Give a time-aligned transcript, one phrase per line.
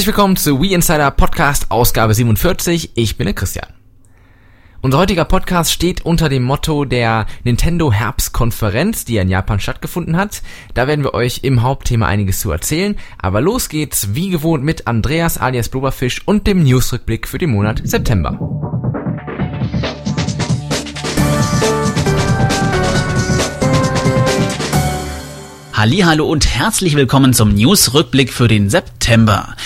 [0.00, 2.92] Herzlich willkommen zu We Insider Podcast Ausgabe 47.
[2.94, 3.66] Ich bin der Christian.
[4.80, 10.40] Unser heutiger Podcast steht unter dem Motto der Nintendo Herbstkonferenz, die in Japan stattgefunden hat.
[10.72, 12.96] Da werden wir euch im Hauptthema einiges zu erzählen.
[13.18, 17.82] Aber los geht's wie gewohnt mit Andreas alias Blubberfisch und dem Newsrückblick für den Monat
[17.84, 18.89] September.
[25.82, 29.56] Hallo und herzlich willkommen zum News-Rückblick für den September.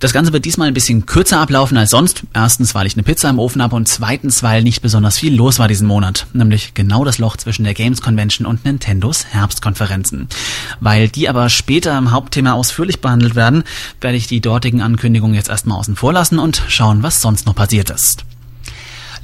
[0.00, 2.24] Das Ganze wird diesmal ein bisschen kürzer ablaufen als sonst.
[2.34, 5.58] Erstens, weil ich eine Pizza im Ofen habe und zweitens, weil nicht besonders viel los
[5.58, 6.26] war diesen Monat.
[6.34, 10.28] Nämlich genau das Loch zwischen der Games Convention und Nintendos Herbstkonferenzen.
[10.80, 13.64] Weil die aber später im Hauptthema ausführlich behandelt werden,
[14.02, 17.54] werde ich die dortigen Ankündigungen jetzt erstmal außen vor lassen und schauen, was sonst noch
[17.54, 18.26] passiert ist.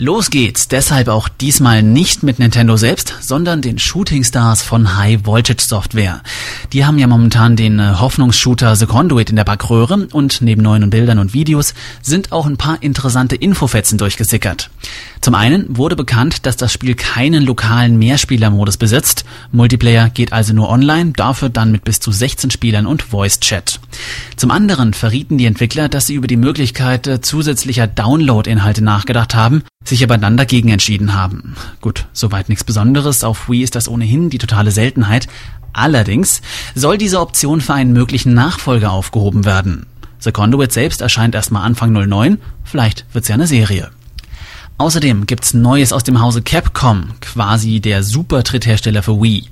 [0.03, 5.25] Los geht's, deshalb auch diesmal nicht mit Nintendo selbst, sondern den Shooting Stars von High
[5.27, 6.25] Voltage Software.
[6.73, 10.91] Die haben ja momentan den äh, Hoffnungsshooter The Conduit in der Backröhre und neben neuen
[10.91, 14.71] Bildern und Videos sind auch ein paar interessante Infofetzen durchgesickert.
[15.21, 19.25] Zum einen wurde bekannt, dass das Spiel keinen lokalen Mehrspielermodus besitzt.
[19.53, 23.79] Multiplayer geht also nur online, dafür dann mit bis zu 16 Spielern und Voice Chat.
[24.35, 29.63] Zum anderen verrieten die Entwickler, dass sie über die Möglichkeit äh, zusätzlicher Download-Inhalte nachgedacht haben,
[29.85, 31.55] sich aber dann dagegen entschieden haben.
[31.81, 35.29] Gut, soweit nichts Besonderes, auf Wii ist das ohnehin die totale Seltenheit.
[35.73, 36.43] Allerdings
[36.75, 39.87] soll diese Option für einen möglichen Nachfolger aufgehoben werden.
[40.19, 43.91] The Conduit selbst erscheint erstmal Anfang 09, vielleicht wird's ja eine Serie.
[44.83, 49.45] Außerdem gibt's Neues aus dem Hause Capcom, quasi der Super-Tritthersteller für Wii.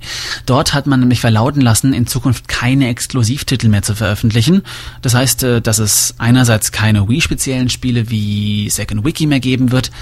[0.45, 4.63] Dort hat man nämlich verlauten lassen, in Zukunft keine Exklusivtitel mehr zu veröffentlichen.
[5.03, 9.93] Das heißt, äh, dass es einerseits keine Wii-speziellen Spiele wie Second Wiki mehr geben wird.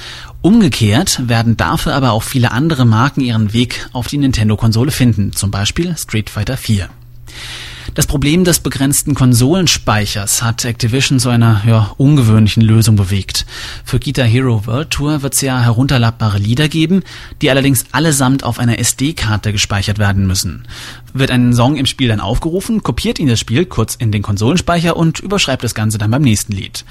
[0.40, 5.50] Umgekehrt werden dafür aber auch viele andere Marken ihren Weg auf die Nintendo-Konsole finden, zum
[5.50, 6.88] Beispiel Street Fighter 4.
[7.98, 13.44] Das Problem des begrenzten Konsolenspeichers hat Activision zu einer ja, ungewöhnlichen Lösung bewegt.
[13.84, 17.02] Für Guitar Hero World Tour wird es ja herunterladbare Lieder geben,
[17.42, 20.68] die allerdings allesamt auf einer SD-Karte gespeichert werden müssen.
[21.12, 24.96] Wird ein Song im Spiel dann aufgerufen, kopiert ihn das Spiel kurz in den Konsolenspeicher
[24.96, 26.84] und überschreibt das Ganze dann beim nächsten Lied.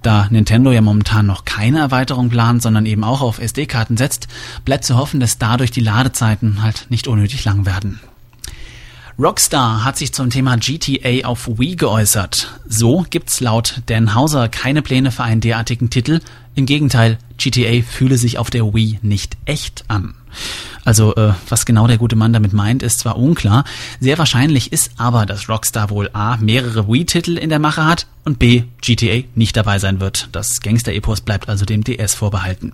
[0.00, 4.26] Da Nintendo ja momentan noch keine Erweiterung plant, sondern eben auch auf SD-Karten setzt,
[4.64, 8.00] bleibt zu hoffen, dass dadurch die Ladezeiten halt nicht unnötig lang werden.
[9.18, 12.52] Rockstar hat sich zum Thema GTA auf Wii geäußert.
[12.68, 16.20] So gibt's laut Dan Hauser keine Pläne für einen derartigen Titel.
[16.54, 20.14] Im Gegenteil, GTA fühle sich auf der Wii nicht echt an.
[20.84, 23.64] Also, äh, was genau der gute Mann damit meint, ist zwar unklar,
[24.00, 26.36] sehr wahrscheinlich ist aber, dass Rockstar wohl A.
[26.36, 28.64] mehrere Wii-Titel in der Mache hat und B.
[28.82, 30.28] GTA nicht dabei sein wird.
[30.32, 32.72] Das Gangster-Epos bleibt also dem DS vorbehalten.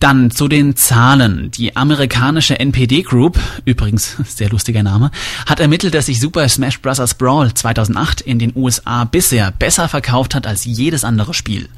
[0.00, 1.50] Dann zu den Zahlen.
[1.52, 5.10] Die amerikanische NPD Group, übrigens sehr lustiger Name,
[5.46, 7.14] hat ermittelt, dass sich Super Smash Bros.
[7.14, 11.68] Brawl 2008 in den USA bisher besser verkauft hat als jedes andere Spiel.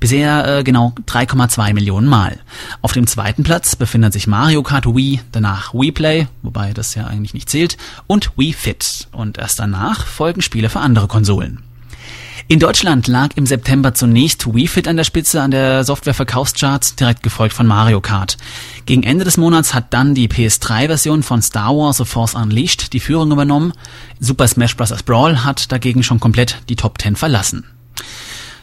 [0.00, 2.38] Bisher äh, genau 3,2 Millionen Mal.
[2.82, 7.06] Auf dem zweiten Platz befindet sich Mario Kart Wii, danach Wii Play, wobei das ja
[7.06, 9.08] eigentlich nicht zählt, und Wii Fit.
[9.12, 11.62] Und erst danach folgen Spiele für andere Konsolen.
[12.48, 17.22] In Deutschland lag im September zunächst Wii Fit an der Spitze an der Software-Verkaufscharts, direkt
[17.22, 18.36] gefolgt von Mario Kart.
[18.84, 23.00] Gegen Ende des Monats hat dann die PS3-Version von Star Wars The Force Unleashed die
[23.00, 23.72] Führung übernommen.
[24.20, 25.02] Super Smash Bros.
[25.02, 27.64] Brawl hat dagegen schon komplett die Top 10 verlassen.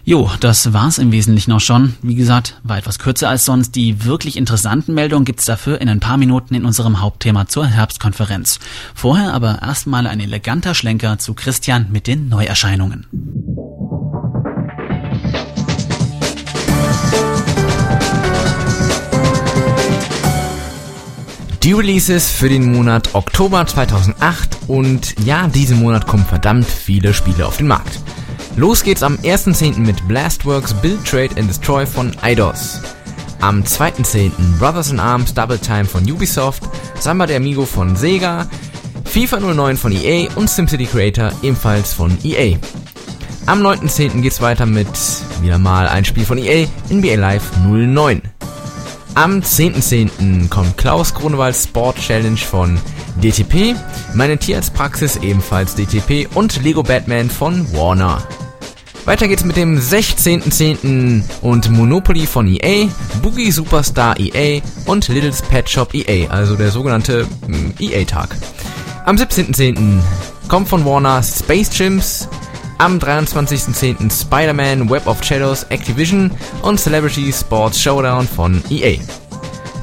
[0.04, 1.96] Jo, das war's im Wesentlichen auch schon.
[2.02, 3.76] Wie gesagt, war etwas kürzer als sonst.
[3.76, 8.60] Die wirklich interessanten Meldungen gibt's dafür in ein paar Minuten in unserem Hauptthema zur Herbstkonferenz.
[8.96, 13.06] Vorher aber erstmal ein eleganter Schlenker zu Christian mit den Neuerscheinungen.
[21.64, 27.46] Die Releases für den Monat Oktober 2008 und ja, diesen Monat kommen verdammt viele Spiele
[27.46, 28.00] auf den Markt.
[28.56, 29.80] Los geht's am 1.10.
[29.80, 32.80] mit Blastworks Build Trade and Destroy von Eidos.
[33.42, 34.32] Am 2.10.
[34.58, 36.64] Brothers in Arms Double Time von Ubisoft,
[36.98, 38.48] Samba de Amigo von Sega,
[39.04, 42.58] FIFA 09 von EA und SimCity Creator ebenfalls von EA.
[43.48, 44.22] Am 9.10.
[44.22, 44.88] geht's weiter mit
[45.42, 48.22] wieder mal ein Spiel von EA, NBA Live 09.
[49.16, 50.50] Am 10.10.
[50.50, 52.80] kommt Klaus Grunewald Sport Challenge von
[53.22, 53.76] DTP,
[54.14, 58.26] meine Tierarztpraxis ebenfalls DTP und Lego Batman von Warner.
[59.06, 61.24] Weiter geht's mit dem 16.10.
[61.42, 62.88] und Monopoly von EA,
[63.22, 68.36] Boogie Superstar EA und Little's Pet Shop EA, also der sogenannte hm, EA-Tag.
[69.06, 70.00] Am 17.10.
[70.48, 72.30] kommt von Warner Space Chimps,
[72.80, 74.12] am 23.10.
[74.12, 76.32] Spider-Man Web of Shadows Activision
[76.64, 78.98] und Celebrity Sports Showdown von EA.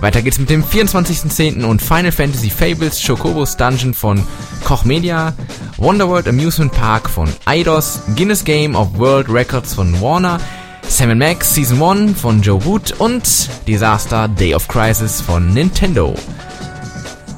[0.01, 1.65] Weiter geht's mit dem 24.10.
[1.65, 4.23] und Final Fantasy Fables Chocobos Dungeon von
[4.65, 5.33] Koch Media
[5.79, 10.41] Wonderworld Amusement Park von Eidos, Guinness Game of World Records von Warner,
[10.89, 16.15] Sam Max Season 1 von Joe Wood und Disaster Day of Crisis von Nintendo.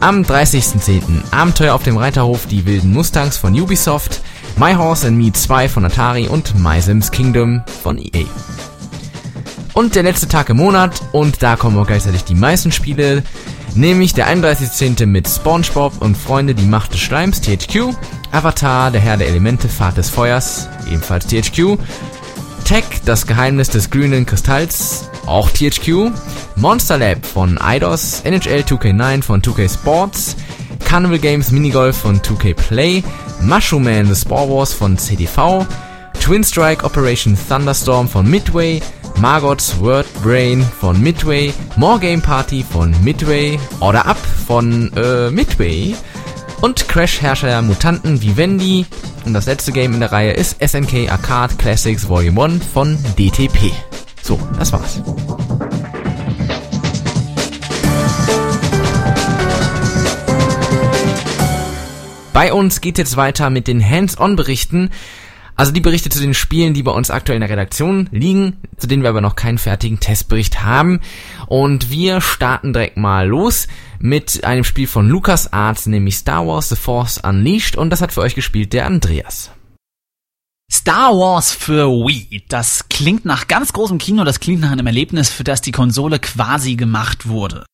[0.01, 1.33] Am 30.10.
[1.33, 4.21] Abenteuer auf dem Reiterhof Die wilden Mustangs von Ubisoft,
[4.59, 8.25] My Horse and Me 2 von Atari und My Sims Kingdom von EA.
[9.73, 13.23] Und der letzte Tag im Monat und da kommen auch gleichzeitig die meisten Spiele,
[13.77, 15.07] nämlich der 31.10.
[15.07, 17.95] mit SpongeBob und Freunde Die Macht des Schleims THQ,
[18.33, 21.79] Avatar, der Herr der Elemente, Fahrt des Feuers, ebenfalls THQ,
[22.65, 26.11] Tech, das Geheimnis des grünen Kristalls, auch THQ,
[26.57, 30.35] Monster Lab von Eidos, NHL 2K9 von 2K Sports,
[30.85, 33.05] Carnival Games Minigolf von 2K Play,
[33.43, 35.67] Mushroom Man The Spore Wars von CDV,
[36.21, 38.81] Twin Strike Operation Thunderstorm von Midway,
[39.21, 45.95] Margot's Word Brain von Midway, More Game Party von Midway, Order Up von äh, Midway
[46.61, 48.87] und Crash Herrscher Mutanten Vivendi.
[49.25, 53.73] Und das letzte Game in der Reihe ist SNK Arcade Classics Volume 1 von DTP.
[54.23, 55.01] So, das war's.
[62.39, 64.91] Bei uns geht jetzt weiter mit den Hands-on-Berichten.
[65.57, 68.87] Also die Berichte zu den Spielen, die bei uns aktuell in der Redaktion liegen, zu
[68.87, 71.01] denen wir aber noch keinen fertigen Testbericht haben.
[71.49, 73.67] Und wir starten direkt mal los
[73.99, 77.75] mit einem Spiel von LucasArts, nämlich Star Wars The Force Unleashed.
[77.75, 79.51] Und das hat für euch gespielt der Andreas.
[80.71, 82.43] Star Wars für Wii.
[82.49, 86.19] Das klingt nach ganz großem Kino, das klingt nach einem Erlebnis, für das die Konsole
[86.19, 87.65] quasi gemacht wurde.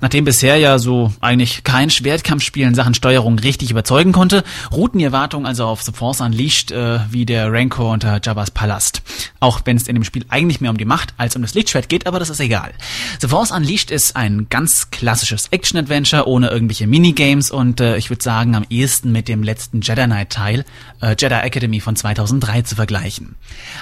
[0.00, 5.04] Nachdem bisher ja so eigentlich kein Schwertkampfspiel in Sachen Steuerung richtig überzeugen konnte, ruhten die
[5.04, 9.02] Erwartungen also auf The Force Unleashed äh, wie der Rancor unter Jabba's Palast.
[9.40, 11.88] Auch wenn es in dem Spiel eigentlich mehr um die Macht als um das Lichtschwert
[11.88, 12.72] geht, aber das ist egal.
[13.20, 18.22] The Force Unleashed ist ein ganz klassisches Action-Adventure ohne irgendwelche Minigames und äh, ich würde
[18.22, 20.64] sagen am ehesten mit dem letzten Jedi Knight Teil,
[21.00, 23.34] äh, Jedi Academy von 2000 2003 zu vergleichen.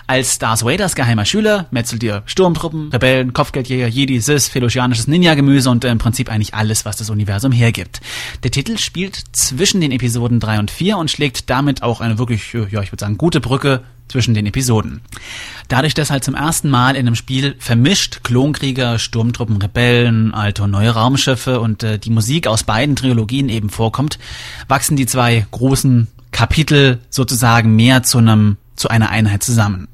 [0.06, 5.84] Als Darth Vaders geheimer Schüler metzelt ihr Sturmtruppen, Rebellen, Kopfgeldjäger, Jedi, Sith, Felosianisches Ninja-Gemüse und
[5.84, 8.00] im Prinzip eigentlich alles, was das Universum hergibt.
[8.42, 12.54] Der Titel spielt zwischen den Episoden 3 und 4 und schlägt damit auch eine wirklich,
[12.54, 15.00] äh, ja, ich würde sagen, gute Brücke zwischen den Episoden.
[15.68, 20.70] Dadurch, dass halt zum ersten Mal in einem Spiel vermischt Klonkrieger, Sturmtruppen, Rebellen, alte und
[20.70, 24.18] neue Raumschiffe und äh, die Musik aus beiden Trilogien eben vorkommt,
[24.68, 29.88] wachsen die zwei großen Kapitel sozusagen mehr zu einem zu einer Einheit zusammen.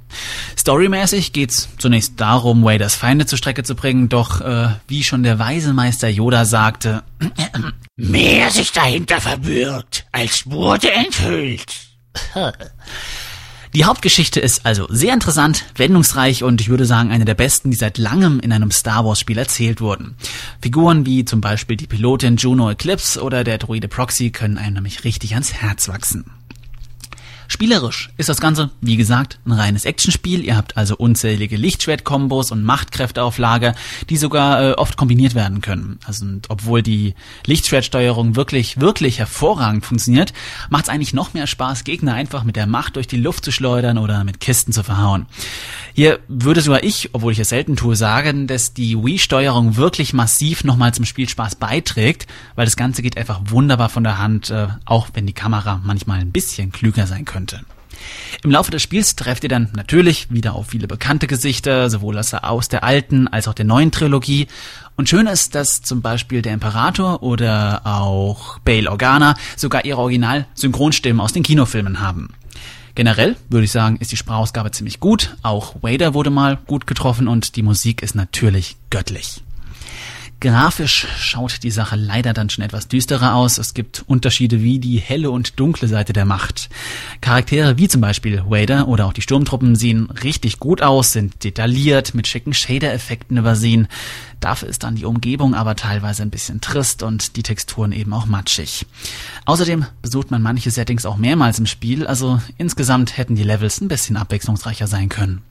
[0.59, 5.39] Storymäßig geht's zunächst darum, Waders Feinde zur Strecke zu bringen, doch äh, wie schon der
[5.39, 7.03] weise Meister Yoda sagte,
[7.97, 11.73] mehr sich dahinter verbirgt, als wurde enthüllt.
[13.73, 17.77] Die Hauptgeschichte ist also sehr interessant, wendungsreich und ich würde sagen eine der besten, die
[17.77, 20.17] seit langem in einem Star Wars Spiel erzählt wurden.
[20.61, 25.05] Figuren wie zum Beispiel die Pilotin Juno Eclipse oder der Droide Proxy können einem nämlich
[25.05, 26.40] richtig ans Herz wachsen.
[27.53, 30.45] Spielerisch ist das Ganze, wie gesagt, ein reines Actionspiel.
[30.45, 33.75] Ihr habt also unzählige Lichtschwert-Kombos und Machtkräfteauflage,
[34.09, 35.99] die sogar äh, oft kombiniert werden können.
[36.07, 37.15] Also und obwohl die
[37.47, 40.33] Lichtschwertsteuerung wirklich, wirklich hervorragend funktioniert,
[40.69, 43.51] macht es eigentlich noch mehr Spaß, Gegner einfach mit der Macht durch die Luft zu
[43.51, 45.27] schleudern oder mit Kisten zu verhauen.
[45.93, 50.63] Hier würde sogar ich, obwohl ich es selten tue, sagen, dass die Wii-Steuerung wirklich massiv
[50.63, 55.09] nochmal zum Spielspaß beiträgt, weil das Ganze geht einfach wunderbar von der Hand, äh, auch
[55.15, 57.65] wenn die Kamera manchmal ein bisschen klüger sein könnte könnte.
[58.43, 62.69] Im Laufe des Spiels trefft ihr dann natürlich wieder auf viele bekannte Gesichter, sowohl aus
[62.69, 64.47] der alten als auch der neuen Trilogie.
[64.97, 71.21] Und schön ist, dass zum Beispiel der Imperator oder auch Bale Organa sogar ihre Original-Synchronstimmen
[71.21, 72.31] aus den Kinofilmen haben.
[72.95, 75.37] Generell würde ich sagen, ist die Sprachausgabe ziemlich gut.
[75.43, 79.43] Auch Wader wurde mal gut getroffen und die Musik ist natürlich göttlich.
[80.41, 83.59] Grafisch schaut die Sache leider dann schon etwas düsterer aus.
[83.59, 86.71] Es gibt Unterschiede wie die helle und dunkle Seite der Macht.
[87.21, 92.15] Charaktere wie zum Beispiel Wader oder auch die Sturmtruppen sehen richtig gut aus, sind detailliert,
[92.15, 93.87] mit schicken Shader-Effekten übersehen.
[94.41, 98.25] Dafür ist dann die Umgebung aber teilweise ein bisschen trist und die Texturen eben auch
[98.25, 98.87] matschig.
[99.45, 103.89] Außerdem besucht man manche Settings auch mehrmals im Spiel, also insgesamt hätten die Levels ein
[103.89, 105.43] bisschen abwechslungsreicher sein können.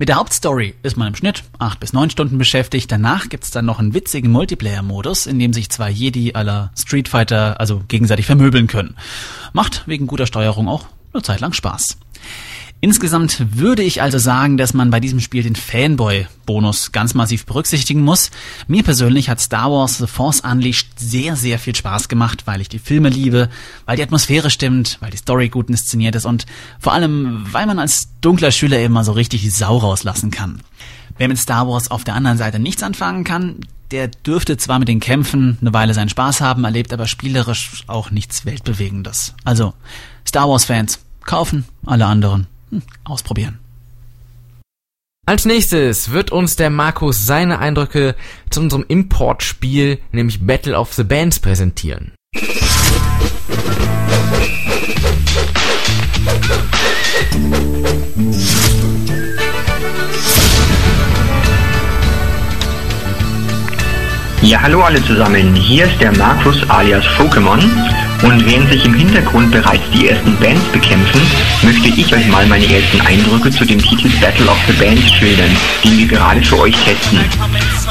[0.00, 2.92] Mit der Hauptstory ist man im Schnitt acht bis neun Stunden beschäftigt.
[2.92, 7.58] Danach gibt's dann noch einen witzigen Multiplayer-Modus, in dem sich zwei Jedi aller Street Fighter
[7.58, 8.94] also gegenseitig vermöbeln können.
[9.52, 11.98] Macht wegen guter Steuerung auch eine Zeit lang Spaß.
[12.80, 18.02] Insgesamt würde ich also sagen, dass man bei diesem Spiel den Fanboy-Bonus ganz massiv berücksichtigen
[18.02, 18.30] muss.
[18.68, 22.68] Mir persönlich hat Star Wars The Force Unleashed sehr, sehr viel Spaß gemacht, weil ich
[22.68, 23.48] die Filme liebe,
[23.84, 26.46] weil die Atmosphäre stimmt, weil die Story gut inszeniert ist und
[26.78, 30.60] vor allem, weil man als dunkler Schüler immer so richtig die Sau rauslassen kann.
[31.16, 33.56] Wer mit Star Wars auf der anderen Seite nichts anfangen kann,
[33.90, 38.12] der dürfte zwar mit den Kämpfen eine Weile seinen Spaß haben, erlebt aber spielerisch auch
[38.12, 39.34] nichts Weltbewegendes.
[39.42, 39.74] Also,
[40.24, 42.46] Star Wars-Fans, kaufen, alle anderen
[43.04, 43.58] ausprobieren.
[45.26, 48.14] Als nächstes wird uns der Markus seine Eindrücke
[48.48, 52.12] zu unserem Importspiel, nämlich Battle of the Bands, präsentieren.
[64.40, 65.54] Ja, hallo alle zusammen.
[65.54, 67.60] Hier ist der Markus alias Pokémon
[68.22, 71.20] und während sich im Hintergrund bereits die ersten Bands bekämpfen,
[71.62, 75.50] möchte ich euch mal meine ersten Eindrücke zu dem Titel Battle of the Bands schildern,
[75.84, 77.20] den wir gerade für euch testen.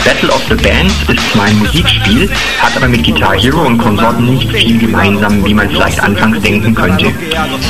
[0.03, 2.29] Battle of the Bands ist zwar ein Musikspiel,
[2.59, 6.75] hat aber mit Guitar Hero und Konsorten nicht viel gemeinsam, wie man vielleicht anfangs denken
[6.75, 7.11] könnte.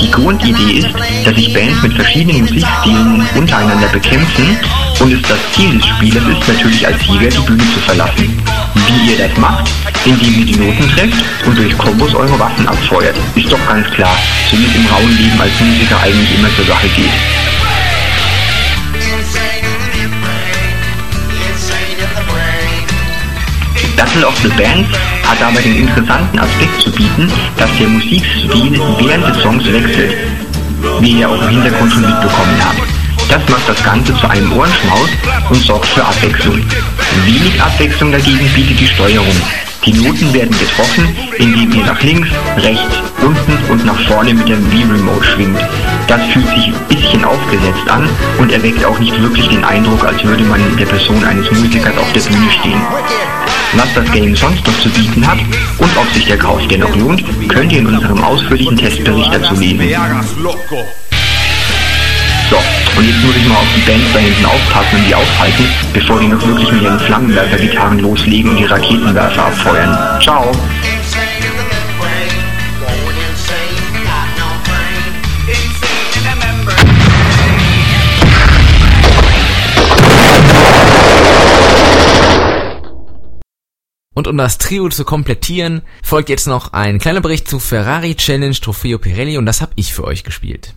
[0.01, 0.89] Die Grundidee ist,
[1.25, 4.57] dass sich Bands mit verschiedenen Musikstilen untereinander bekämpfen
[4.99, 8.41] und es das Ziel des Spielers ist natürlich als Sieger die Bühne zu verlassen.
[8.85, 9.69] Wie ihr das macht,
[10.05, 14.15] indem ihr die Noten trefft und durch Kombos eure Waffen abfeuert, ist doch ganz klar,
[14.49, 17.11] so wie es im rauen Leben als Musiker eigentlich immer zur Sache geht.
[23.97, 24.89] Battle of the Bands
[25.23, 30.15] hat aber den interessanten Aspekt zu bieten, dass der Musikstil während des Songs wechselt,
[30.99, 32.96] wie ihr auch im Hintergrund schon mitbekommen habt.
[33.29, 35.09] Das macht das Ganze zu einem Ohrenschmaus
[35.49, 36.61] und sorgt für Abwechslung.
[37.25, 39.35] Wenig Abwechslung dagegen bietet die Steuerung.
[39.85, 44.71] Die Noten werden getroffen, indem ihr nach links, rechts, unten und nach vorne mit dem
[44.71, 45.59] Wii-Remote schwingt.
[46.07, 50.23] Das fühlt sich ein bisschen aufgesetzt an und erweckt auch nicht wirklich den Eindruck, als
[50.23, 52.81] würde man der Person eines Musikers auf der Bühne stehen.
[53.73, 55.39] Was das Game sonst noch zu bieten hat
[55.77, 59.89] und ob sich der Kauf dennoch lohnt, könnt ihr in unserem ausführlichen Testbericht dazu lesen.
[62.97, 66.19] Und jetzt muss ich mal auf die Bands da hinten aufpassen und die aufhalten, bevor
[66.19, 70.19] die noch wirklich mit ihren Flammenwerfer-Gitarren loslegen und die Raketenwerfer abfeuern.
[70.19, 70.51] Ciao!
[84.15, 88.55] Und um das Trio zu komplettieren, folgt jetzt noch ein kleiner Bericht zu Ferrari Challenge
[88.55, 90.73] Trofeo Pirelli und das habe ich für euch gespielt.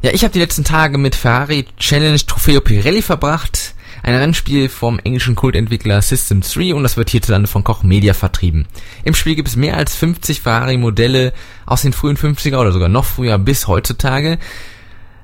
[0.00, 3.74] Ja, ich habe die letzten Tage mit Ferrari Challenge Trofeo Pirelli verbracht,
[4.04, 8.68] ein Rennspiel vom englischen Kultentwickler System 3 und das wird hierzulande von Koch Media vertrieben.
[9.02, 11.32] Im Spiel gibt es mehr als 50 Ferrari-Modelle
[11.66, 14.38] aus den frühen 50er oder sogar noch früher bis heutzutage.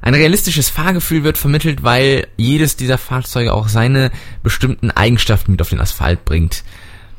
[0.02, 4.10] Ein realistisches Fahrgefühl wird vermittelt, weil jedes dieser Fahrzeuge auch seine
[4.42, 6.64] bestimmten Eigenschaften mit auf den Asphalt bringt.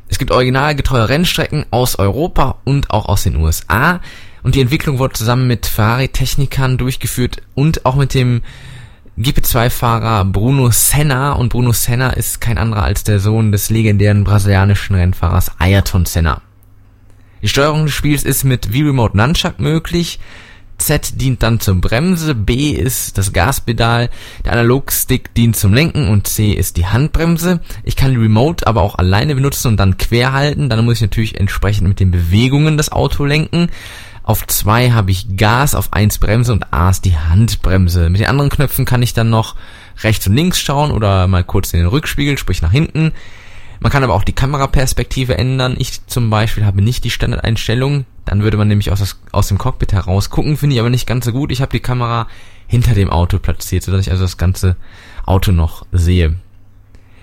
[0.10, 4.02] Es gibt originalgetreue Rennstrecken aus Europa und auch aus den USA.
[4.46, 8.44] Und die Entwicklung wurde zusammen mit Ferrari-Technikern durchgeführt und auch mit dem
[9.18, 11.32] GP2-Fahrer Bruno Senna.
[11.32, 16.44] Und Bruno Senna ist kein anderer als der Sohn des legendären brasilianischen Rennfahrers Ayrton Senna.
[17.42, 20.20] Die Steuerung des Spiels ist mit V-Remote Nunchuck möglich.
[20.78, 24.10] Z dient dann zur Bremse, B ist das Gaspedal,
[24.44, 27.62] der Analogstick dient zum Lenken und C ist die Handbremse.
[27.84, 30.70] Ich kann die Remote aber auch alleine benutzen und dann quer halten.
[30.70, 33.70] Dann muss ich natürlich entsprechend mit den Bewegungen das Auto lenken.
[34.26, 38.10] Auf zwei habe ich Gas, auf eins Bremse und A ist die Handbremse.
[38.10, 39.56] Mit den anderen Knöpfen kann ich dann noch
[40.02, 43.12] rechts und links schauen oder mal kurz in den Rückspiegel, sprich nach hinten.
[43.80, 45.76] Man kann aber auch die Kameraperspektive ändern.
[45.78, 48.06] Ich zum Beispiel habe nicht die Standardeinstellung.
[48.26, 51.06] Dann würde man nämlich aus, das, aus dem Cockpit heraus gucken, finde ich aber nicht
[51.06, 51.52] ganz so gut.
[51.52, 52.28] Ich habe die Kamera
[52.66, 54.76] hinter dem Auto platziert, sodass ich also das ganze
[55.28, 56.34] Auto noch sehe.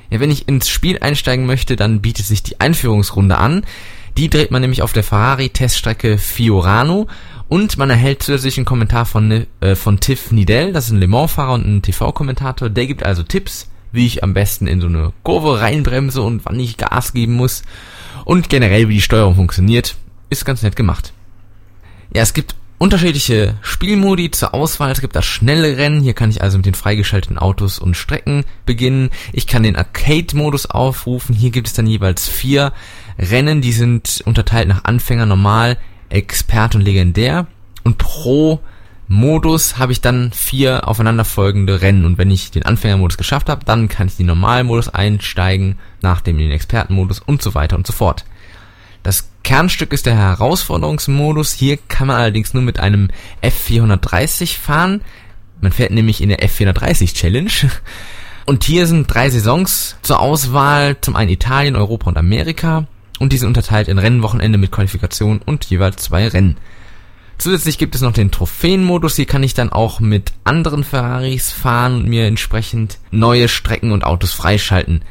[0.09, 3.65] Ja, wenn ich ins Spiel einsteigen möchte, dann bietet sich die Einführungsrunde an.
[4.17, 7.07] Die dreht man nämlich auf der Ferrari-Teststrecke Fiorano
[7.49, 11.09] und man erhält zusätzlich einen Kommentar von, äh, von Tiff Nidell, das ist ein Le
[11.09, 12.71] Mans-Fahrer und ein TV-Kommentator.
[12.71, 16.61] Der gibt also Tipps, wie ich am besten in so eine Kurve reinbremse und wann
[16.61, 17.63] ich Gas geben muss
[18.25, 19.97] und generell wie die Steuerung funktioniert.
[20.31, 21.13] Ist ganz nett gemacht.
[22.15, 24.91] Ja, es gibt unterschiedliche Spielmodi zur Auswahl.
[24.91, 26.01] Es gibt das schnelle Rennen.
[26.01, 29.11] Hier kann ich also mit den freigeschalteten Autos und Strecken beginnen.
[29.33, 31.33] Ich kann den Arcade-Modus aufrufen.
[31.33, 32.73] Hier gibt es dann jeweils vier
[33.21, 37.47] Rennen, die sind unterteilt nach Anfänger, Normal, Expert und Legendär.
[37.85, 38.59] Und pro
[39.07, 42.05] Modus habe ich dann vier aufeinanderfolgende Rennen.
[42.05, 46.21] Und wenn ich den Anfängermodus geschafft habe, dann kann ich in den Normalmodus einsteigen, nach
[46.21, 48.25] dem in den Expertenmodus und so weiter und so fort.
[49.05, 51.53] Das Kernstück ist der Herausforderungsmodus.
[51.53, 53.09] Hier kann man allerdings nur mit einem
[53.43, 55.03] F430 fahren.
[55.61, 57.51] Man fährt nämlich in der F430 Challenge.
[58.47, 60.97] Und hier sind drei Saisons zur Auswahl.
[61.01, 62.87] Zum einen Italien, Europa und Amerika
[63.23, 66.57] und die sind unterteilt in Rennwochenende mit Qualifikation und jeweils zwei Rennen.
[67.39, 71.95] Zusätzlich gibt es noch den Trophäenmodus, hier kann ich dann auch mit anderen Ferraris fahren
[71.95, 75.03] und mir entsprechend neue Strecken und Autos freischalten.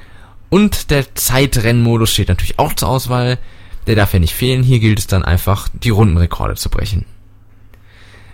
[0.50, 3.38] Und der Zeitrennmodus steht natürlich auch zur Auswahl.
[3.88, 4.64] Der darf ja nicht fehlen.
[4.64, 7.06] Hier gilt es dann einfach, die Rundenrekorde zu brechen.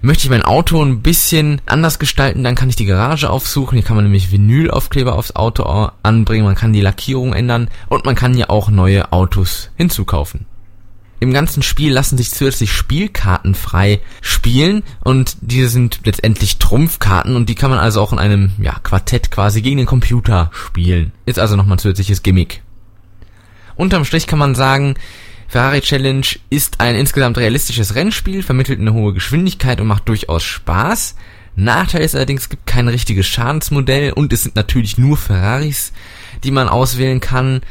[0.01, 3.77] Möchte ich mein Auto ein bisschen anders gestalten, dann kann ich die Garage aufsuchen.
[3.77, 5.63] Hier kann man nämlich Vinylaufkleber aufs Auto
[6.03, 10.45] anbringen, man kann die Lackierung ändern und man kann ja auch neue Autos hinzukaufen.
[11.19, 17.49] Im ganzen Spiel lassen sich zusätzlich Spielkarten frei spielen und diese sind letztendlich Trumpfkarten und
[17.49, 21.11] die kann man also auch in einem ja, Quartett quasi gegen den Computer spielen.
[21.25, 22.61] Ist also nochmal ein zusätzliches Gimmick.
[23.75, 24.93] Unterm Strich kann man sagen,
[25.47, 31.15] Ferrari Challenge ist ein insgesamt realistisches Rennspiel, vermittelt eine hohe Geschwindigkeit und macht durchaus Spaß.
[31.55, 35.93] Nachteil ist allerdings, es gibt kein richtiges Schadensmodell und es sind natürlich nur Ferraris,
[36.43, 37.61] die man auswählen kann.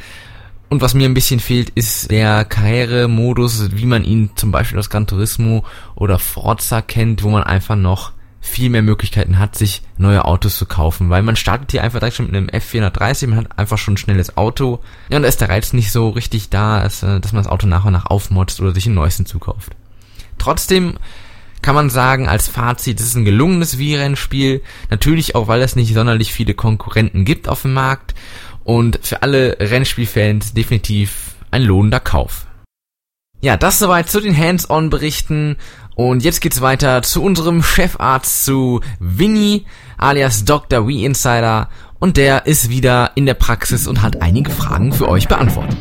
[0.69, 4.91] Und was mir ein bisschen fehlt, ist der Karrieremodus, wie man ihn zum Beispiel aus
[4.91, 5.65] Gran Turismo
[5.95, 8.13] oder Forza kennt, wo man einfach noch
[8.47, 12.17] viel mehr Möglichkeiten hat, sich neue Autos zu kaufen, weil man startet hier einfach direkt
[12.17, 14.81] schon mit einem F430, man hat einfach schon ein schnelles Auto.
[15.09, 17.53] Ja, und da ist der Reiz nicht so richtig da, dass, äh, dass man das
[17.53, 19.73] Auto nach und nach aufmotzt oder sich einen neuesten zukauft.
[20.39, 20.99] Trotzdem
[21.63, 24.63] kann man sagen, als Fazit, es ist ein gelungenes Wii-Rennspiel.
[24.91, 28.15] Natürlich auch, weil es nicht sonderlich viele Konkurrenten gibt auf dem Markt.
[28.63, 32.47] Und für alle Rennspielfans definitiv ein lohnender Kauf.
[33.41, 35.57] Ja, das soweit zu den Hands-on-Berichten
[35.97, 39.65] und jetzt geht's weiter zu unserem Chefarzt, zu Winnie,
[39.97, 40.87] alias Dr.
[40.87, 41.71] Wii Insider.
[41.99, 45.79] Und der ist wieder in der Praxis und hat einige Fragen für euch beantwortet.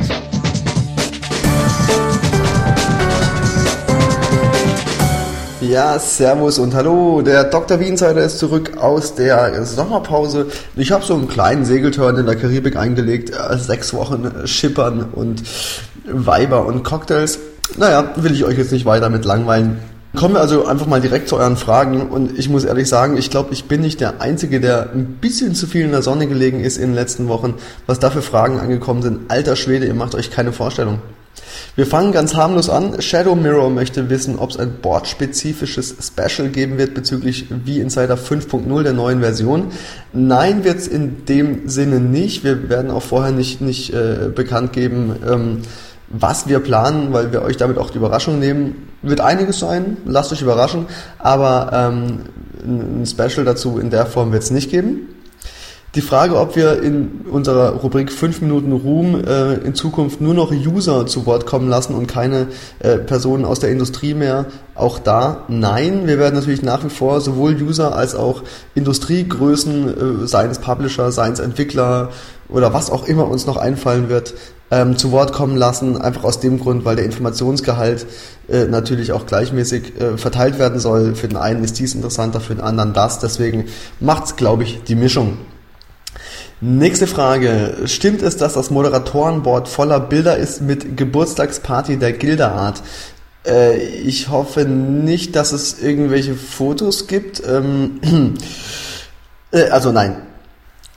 [5.59, 7.21] Ja, Servus und Hallo.
[7.21, 7.81] Der Dr.
[7.81, 10.47] Wii Insider ist zurück aus der Sommerpause.
[10.77, 13.31] Ich habe so einen kleinen Segeltörn in der Karibik eingelegt.
[13.31, 15.43] Äh, sechs Wochen Schippern und
[16.05, 17.37] Weiber und Cocktails.
[17.77, 19.94] Naja, will ich euch jetzt nicht weiter mit langweilen.
[20.15, 23.29] Kommen wir also einfach mal direkt zu euren Fragen und ich muss ehrlich sagen, ich
[23.29, 26.61] glaube, ich bin nicht der Einzige, der ein bisschen zu viel in der Sonne gelegen
[26.61, 29.29] ist in den letzten Wochen, was da für Fragen angekommen sind.
[29.29, 30.99] Alter Schwede, ihr macht euch keine Vorstellung.
[31.75, 33.01] Wir fangen ganz harmlos an.
[33.01, 38.93] Shadow Mirror möchte wissen, ob es ein boardspezifisches Special geben wird bezüglich V-Insider 5.0 der
[38.93, 39.67] neuen Version.
[40.13, 42.43] Nein, wird es in dem Sinne nicht.
[42.43, 45.57] Wir werden auch vorher nicht, nicht äh, bekannt geben, ähm,
[46.09, 48.89] was wir planen, weil wir euch damit auch die Überraschung nehmen.
[49.01, 50.87] Wird einiges sein, lasst euch überraschen,
[51.19, 52.19] aber ähm,
[52.63, 55.09] ein Special dazu in der Form wird es nicht geben.
[55.95, 60.51] Die Frage, ob wir in unserer Rubrik 5 Minuten Ruhm äh, in Zukunft nur noch
[60.51, 62.47] User zu Wort kommen lassen und keine
[62.79, 66.05] äh, Personen aus der Industrie mehr, auch da nein.
[66.05, 71.13] Wir werden natürlich nach wie vor sowohl User als auch Industriegrößen, äh, seien es Publisher,
[71.13, 72.09] seien es Entwickler
[72.49, 74.33] oder was auch immer uns noch einfallen wird,
[74.71, 78.05] ähm, zu Wort kommen lassen, einfach aus dem Grund, weil der Informationsgehalt
[78.49, 81.15] äh, natürlich auch gleichmäßig äh, verteilt werden soll.
[81.15, 83.19] Für den einen ist dies interessanter, für den anderen das.
[83.19, 83.65] Deswegen
[83.99, 85.37] macht's, glaube ich, die Mischung.
[86.61, 87.75] Nächste Frage.
[87.85, 92.81] Stimmt es, dass das Moderatorenboard voller Bilder ist mit Geburtstagsparty der Gilderart?
[93.45, 97.43] Äh, ich hoffe nicht, dass es irgendwelche Fotos gibt.
[97.45, 97.99] Ähm,
[99.51, 100.15] äh, also nein,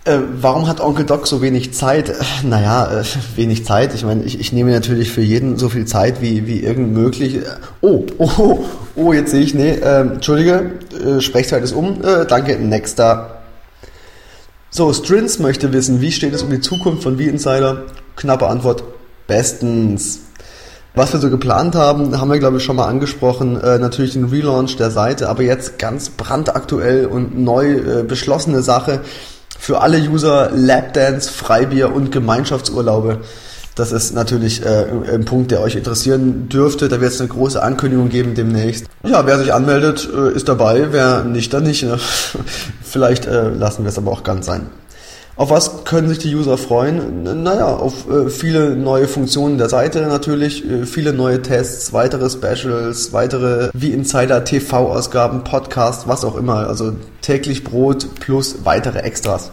[0.05, 2.09] äh, warum hat Onkel Doc so wenig Zeit?
[2.09, 3.05] Äh, naja, äh,
[3.37, 3.95] wenig Zeit.
[3.95, 7.37] Ich meine, ich, ich nehme natürlich für jeden so viel Zeit wie, wie irgend möglich.
[7.37, 7.43] Äh,
[7.81, 8.65] oh, oh,
[8.97, 10.73] oh, jetzt sehe ich, nee, äh, Entschuldige,
[11.05, 12.03] äh, Sprechzeit ist um.
[12.03, 13.43] Äh, danke, nächster.
[14.71, 17.85] So, Strins möchte wissen, wie steht es um die Zukunft von V-Insider?
[18.17, 18.85] Knappe Antwort,
[19.27, 20.21] bestens.
[20.95, 23.61] Was wir so geplant haben, haben wir glaube ich schon mal angesprochen.
[23.61, 29.01] Äh, natürlich den Relaunch der Seite, aber jetzt ganz brandaktuell und neu äh, beschlossene Sache
[29.59, 33.19] für alle User Lapdance, Freibier und Gemeinschaftsurlaube.
[33.75, 36.89] Das ist natürlich äh, ein Punkt, der euch interessieren dürfte.
[36.89, 38.87] Da wird es eine große Ankündigung geben demnächst.
[39.05, 40.89] Ja, wer sich anmeldet, äh, ist dabei.
[40.91, 41.85] Wer nicht, dann nicht.
[41.85, 41.97] Ne?
[42.83, 44.67] Vielleicht äh, lassen wir es aber auch ganz sein.
[45.39, 47.23] Auf was können sich die User freuen?
[47.45, 53.13] Naja, auf äh, viele neue Funktionen der Seite natürlich, äh, viele neue Tests, weitere Specials,
[53.13, 56.67] weitere wie Insider TV-Ausgaben, Podcast, was auch immer.
[56.67, 59.53] Also täglich Brot plus weitere Extras.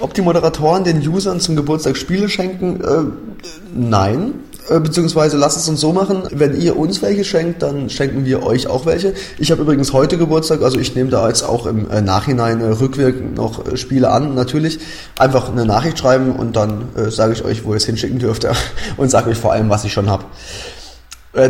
[0.00, 2.80] Ob die Moderatoren den Usern zum Geburtstag Spiele schenken?
[2.80, 3.02] Äh,
[3.74, 4.34] nein.
[4.68, 8.42] Äh, beziehungsweise lasst es uns so machen, wenn ihr uns welche schenkt, dann schenken wir
[8.42, 9.12] euch auch welche.
[9.38, 12.66] Ich habe übrigens heute Geburtstag, also ich nehme da jetzt auch im äh, Nachhinein äh,
[12.68, 14.78] rückwirkend noch Spiele an, natürlich.
[15.18, 18.46] Einfach eine Nachricht schreiben und dann äh, sage ich euch, wo ihr es hinschicken dürft
[18.96, 20.24] und sage euch vor allem, was ich schon habe.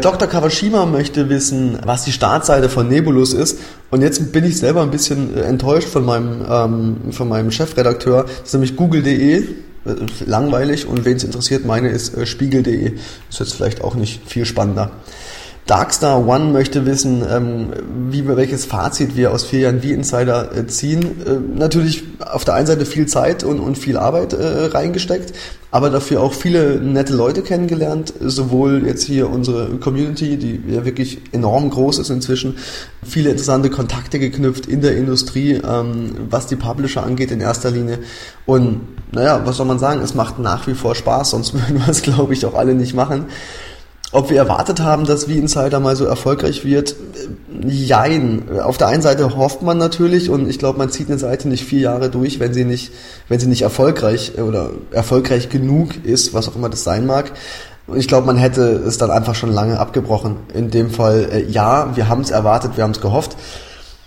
[0.00, 0.26] Dr.
[0.26, 3.58] Kawashima möchte wissen, was die Startseite von Nebulus ist.
[3.90, 8.22] Und jetzt bin ich selber ein bisschen enttäuscht von meinem, ähm, von meinem Chefredakteur.
[8.22, 9.44] Das ist nämlich google.de
[10.26, 12.92] langweilig und wen es interessiert, meine ist äh, spiegel.de.
[13.30, 14.92] Ist jetzt vielleicht auch nicht viel spannender.
[15.66, 17.72] Darkstar One möchte wissen, ähm,
[18.10, 21.22] wie wir welches Fazit wir aus vier Jahren wie Insider äh, ziehen.
[21.26, 25.32] Äh, natürlich auf der einen Seite viel Zeit und, und viel Arbeit äh, reingesteckt,
[25.70, 28.12] aber dafür auch viele nette Leute kennengelernt.
[28.20, 32.58] Sowohl jetzt hier unsere Community, die ja wirklich enorm groß ist inzwischen,
[33.02, 38.00] viele interessante Kontakte geknüpft in der Industrie, ähm, was die Publisher angeht in erster Linie.
[38.44, 38.82] Und
[39.14, 40.00] naja, was soll man sagen?
[40.02, 42.94] Es macht nach wie vor Spaß, sonst würden wir es, glaube ich, auch alle nicht
[42.94, 43.26] machen.
[44.12, 46.94] Ob wir erwartet haben, dass wie Insider mal so erfolgreich wird,
[47.66, 48.60] jein.
[48.60, 51.64] Auf der einen Seite hofft man natürlich und ich glaube, man zieht eine Seite nicht
[51.64, 52.92] vier Jahre durch, wenn sie nicht,
[53.28, 57.32] wenn sie nicht erfolgreich oder erfolgreich genug ist, was auch immer das sein mag.
[57.86, 60.36] Und ich glaube, man hätte es dann einfach schon lange abgebrochen.
[60.54, 63.36] In dem Fall, äh, ja, wir haben es erwartet, wir haben es gehofft.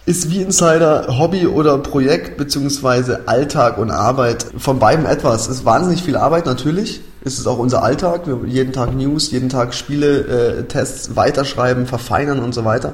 [0.07, 5.49] Ist wie Insider Hobby oder Projekt beziehungsweise Alltag und Arbeit von beidem etwas.
[5.49, 7.01] Es ist wahnsinnig viel Arbeit natürlich.
[7.25, 8.25] Es ist auch unser Alltag.
[8.25, 12.93] Wir jeden Tag News, jeden Tag Spiele, äh, Tests weiterschreiben, verfeinern und so weiter.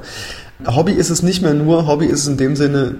[0.66, 1.86] Hobby ist es nicht mehr nur.
[1.86, 2.96] Hobby ist es in dem Sinne,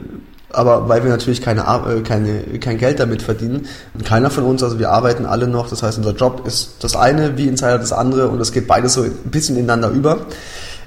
[0.52, 3.66] aber weil wir natürlich keine, äh, keine, kein Geld damit verdienen.
[3.94, 5.68] Und keiner von uns, also wir arbeiten alle noch.
[5.68, 8.92] Das heißt, unser Job ist das eine, wie Insider das andere und es geht beides
[8.92, 10.18] so ein bisschen ineinander über.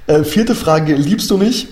[0.07, 1.67] Äh, vierte Frage, liebst du mich?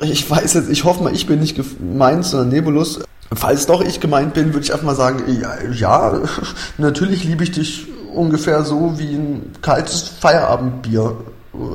[0.00, 3.00] Ich weiß jetzt, ich hoffe mal, ich bin nicht gemeint, sondern Nebulus.
[3.32, 6.20] Falls doch ich gemeint bin, würde ich einfach mal sagen, ja, ja,
[6.78, 11.16] natürlich liebe ich dich ungefähr so wie ein kaltes Feierabendbier.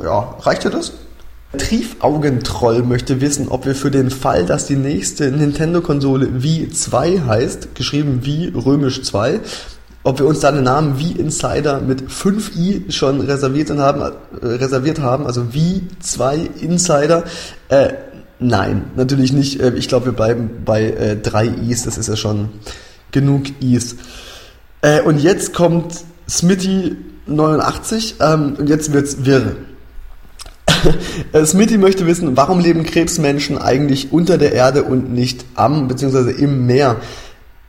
[0.03, 0.93] Ja, reicht dir das?
[1.57, 7.75] Triefaugentroll möchte wissen, ob wir für den Fall, dass die nächste Nintendo-Konsole Wii 2 heißt,
[7.75, 9.41] geschrieben wie römisch 2,
[10.03, 14.99] ob wir uns da den Namen Wii Insider mit 5i schon reserviert haben, äh, reserviert
[14.99, 17.25] haben also Wii 2 Insider.
[17.67, 17.89] Äh,
[18.43, 19.61] Nein, natürlich nicht.
[19.61, 21.83] Äh, ich glaube, wir bleiben bei äh, drei Is.
[21.83, 22.49] Das ist ja schon
[23.11, 23.95] genug Is.
[24.81, 26.95] Äh, und jetzt kommt Smitty
[27.27, 29.57] 89 ähm, und jetzt wird's wirr.
[31.45, 36.31] Smitty möchte wissen, warum leben Krebsmenschen eigentlich unter der Erde und nicht am bzw.
[36.31, 36.95] im Meer?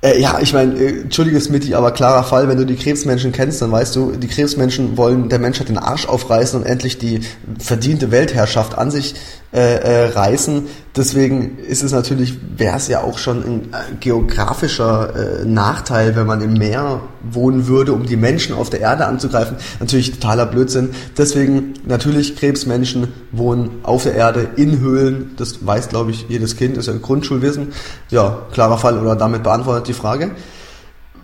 [0.01, 3.61] Äh, ja, ich meine, äh, entschuldige Smitty, aber klarer Fall, wenn du die Krebsmenschen kennst,
[3.61, 7.21] dann weißt du, die Krebsmenschen wollen der Menschheit den Arsch aufreißen und endlich die
[7.59, 9.15] verdiente Weltherrschaft an sich
[9.53, 10.67] äh, äh, reißen.
[10.97, 16.27] Deswegen ist es natürlich, wäre es ja auch schon ein äh, geografischer äh, Nachteil, wenn
[16.27, 19.59] man im Meer wohnen würde, um die Menschen auf der Erde anzugreifen.
[19.79, 20.95] Natürlich totaler Blödsinn.
[21.19, 25.33] Deswegen natürlich Krebsmenschen wohnen auf der Erde in Höhlen.
[25.37, 27.75] Das weiß, glaube ich, jedes Kind, ist ja Grundschulwissen.
[28.09, 30.31] Ja, klarer Fall oder damit beantwortet die Frage.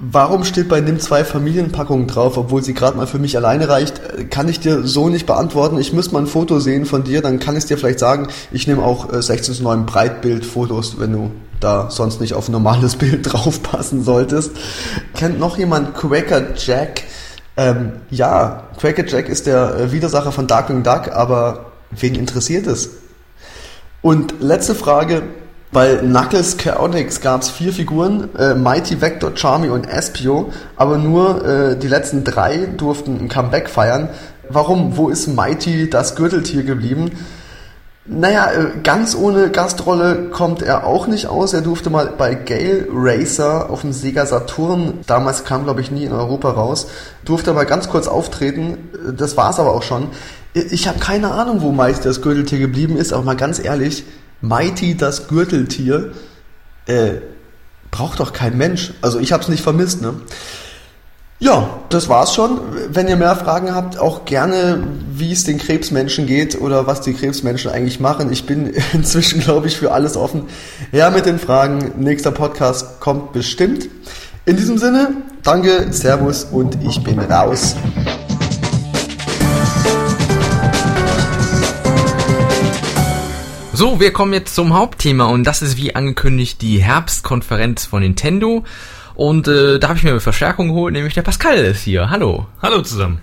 [0.01, 4.31] Warum steht bei NIM zwei Familienpackungen drauf, obwohl sie gerade mal für mich alleine reicht?
[4.31, 5.77] Kann ich dir so nicht beantworten.
[5.79, 8.29] Ich muss mal ein Foto sehen von dir, dann kann ich dir vielleicht sagen.
[8.53, 12.95] Ich nehme auch 16 zu 9 Breitbildfotos, wenn du da sonst nicht auf ein normales
[12.99, 14.53] Bild draufpassen solltest.
[15.15, 17.03] Kennt noch jemand Quaker Jack?
[17.57, 22.91] Ähm, ja, Quaker Jack ist der äh, Widersacher von Darkwing Duck, aber wen interessiert es?
[24.01, 25.25] Und letzte Frage,
[25.71, 31.45] bei Knuckles Chaotix gab es vier Figuren, äh, Mighty, Vector, Charmy und Espio, aber nur
[31.45, 34.09] äh, die letzten drei durften ein Comeback feiern.
[34.49, 34.97] Warum?
[34.97, 37.11] Wo ist Mighty, das Gürteltier, geblieben?
[38.07, 41.53] Naja, äh, ganz ohne Gastrolle kommt er auch nicht aus.
[41.53, 46.05] Er durfte mal bei Gale Racer auf dem Sega Saturn, damals kam glaube ich nie
[46.05, 46.87] in Europa raus,
[47.27, 48.79] durfte mal ganz kurz auftreten.
[49.15, 50.09] Das war's aber auch schon.
[50.55, 54.05] Ich habe keine Ahnung, wo Mighty das Gürteltier geblieben ist, aber mal ganz ehrlich,
[54.41, 56.13] Mighty das Gürteltier
[56.87, 57.15] äh,
[57.91, 58.93] braucht doch kein Mensch.
[59.03, 60.03] Also ich habe es nicht vermisst.
[60.03, 60.15] Ne?
[61.41, 62.61] Ja, das war's schon.
[62.89, 67.15] Wenn ihr mehr Fragen habt, auch gerne, wie es den Krebsmenschen geht oder was die
[67.15, 68.33] Krebsmenschen eigentlich machen.
[68.33, 70.45] Ich bin inzwischen, glaube ich, für alles offen.
[70.91, 71.93] Ja, mit den Fragen.
[71.97, 73.89] Nächster Podcast kommt bestimmt.
[74.47, 75.11] In diesem Sinne,
[75.43, 77.77] danke, Servus und ich bin raus.
[83.79, 88.65] So, wir kommen jetzt zum Hauptthema und das ist wie angekündigt die Herbstkonferenz von Nintendo.
[89.15, 92.11] Und äh, da habe ich mir eine Verstärkung geholt, nämlich der Pascal ist hier.
[92.11, 92.49] Hallo.
[92.61, 93.21] Hallo zusammen.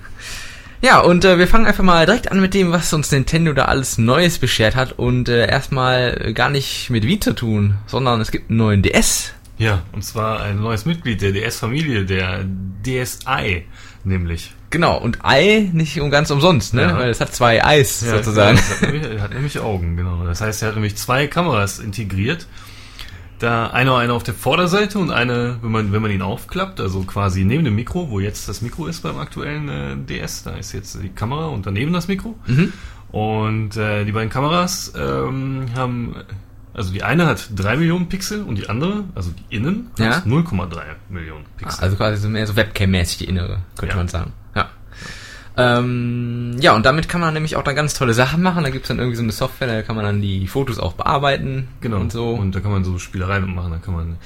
[0.82, 3.66] Ja, und äh, wir fangen einfach mal direkt an mit dem, was uns Nintendo da
[3.66, 4.94] alles Neues beschert hat.
[4.94, 9.34] Und äh, erstmal gar nicht mit Wii zu tun, sondern es gibt einen neuen DS.
[9.58, 12.46] Ja, und zwar ein neues Mitglied der DS-Familie, der
[12.86, 13.66] DSi
[14.06, 14.54] nämlich.
[14.76, 16.82] Genau, und Ei nicht um ganz umsonst, ne?
[16.82, 16.98] Ja.
[16.98, 18.58] Weil es hat zwei Eis ja, sozusagen.
[18.58, 20.26] Genau, es hat nämlich, hat nämlich Augen, genau.
[20.26, 22.46] Das heißt, er hat nämlich zwei Kameras integriert.
[23.40, 27.04] Da eine, eine auf der Vorderseite und eine, wenn man, wenn man ihn aufklappt, also
[27.04, 30.74] quasi neben dem Mikro, wo jetzt das Mikro ist beim aktuellen äh, DS, da ist
[30.74, 32.36] jetzt die Kamera und daneben das Mikro.
[32.46, 32.74] Mhm.
[33.14, 36.18] Und äh, die beiden Kameras ähm, haben
[36.74, 40.18] also die eine hat 3 Millionen Pixel und die andere, also die Innen, ja?
[40.18, 41.82] hat 0,3 Millionen Pixel.
[41.82, 43.96] Also quasi mehr so Webcam-mäßig die innere, könnte ja.
[43.96, 44.34] man sagen.
[45.58, 45.80] Ja.
[45.80, 48.64] Ähm, ja, und damit kann man nämlich auch dann ganz tolle Sachen machen.
[48.64, 51.68] Da gibt's dann irgendwie so eine Software, da kann man dann die Fotos auch bearbeiten.
[51.82, 51.98] Genau.
[51.98, 52.30] Und so.
[52.32, 53.72] Und da kann man so Spielereien machen.
[53.72, 54.18] Da kann man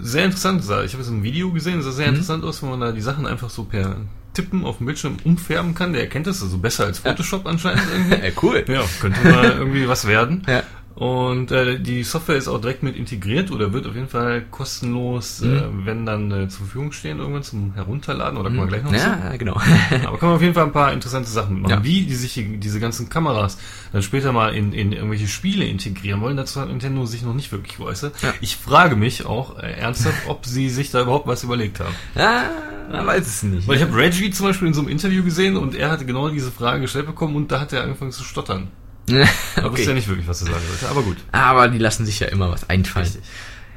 [0.00, 0.62] sehr interessant.
[0.62, 2.14] Ich habe jetzt ein Video gesehen, das sah sehr Mhm.
[2.14, 3.96] interessant aus, wenn man da die Sachen einfach so per
[4.32, 5.92] Tippen auf dem Bildschirm umfärben kann.
[5.92, 8.14] Der erkennt das also besser als Photoshop anscheinend irgendwie.
[8.26, 8.64] äh, cool.
[8.68, 10.44] Ja, könnte mal irgendwie was werden.
[10.48, 10.62] Ja.
[11.00, 15.40] Und äh, die Software ist auch direkt mit integriert oder wird auf jeden Fall kostenlos,
[15.40, 15.56] Mhm.
[15.56, 18.90] äh, wenn dann äh, zur Verfügung stehen, irgendwann zum Herunterladen oder kommen wir gleich noch
[18.92, 18.98] zu.
[18.98, 19.54] Ja, genau.
[20.06, 21.78] Aber kann man auf jeden Fall ein paar interessante Sachen mitmachen.
[21.78, 21.84] Ja.
[21.84, 23.56] Wie die sich die, diese ganzen Kameras
[23.94, 27.50] dann später mal in, in irgendwelche Spiele integrieren wollen, dazu hat Nintendo sich noch nicht
[27.50, 28.20] wirklich geäußert.
[28.22, 28.34] Ja.
[28.42, 31.94] Ich frage mich auch äh, ernsthaft, ob sie sich da überhaupt was überlegt haben.
[32.14, 32.44] ja,
[32.92, 33.66] man weiß es nicht.
[33.66, 36.28] Weil ich habe Reggie zum Beispiel in so einem Interview gesehen und er hatte genau
[36.28, 38.68] diese Frage gestellt bekommen und da hat er angefangen zu stottern.
[39.56, 39.94] Er wusste ja okay.
[39.94, 41.16] nicht wirklich, was er sagen wollte, aber gut.
[41.32, 43.06] Aber die lassen sich ja immer was einfallen.
[43.06, 43.22] Richtig.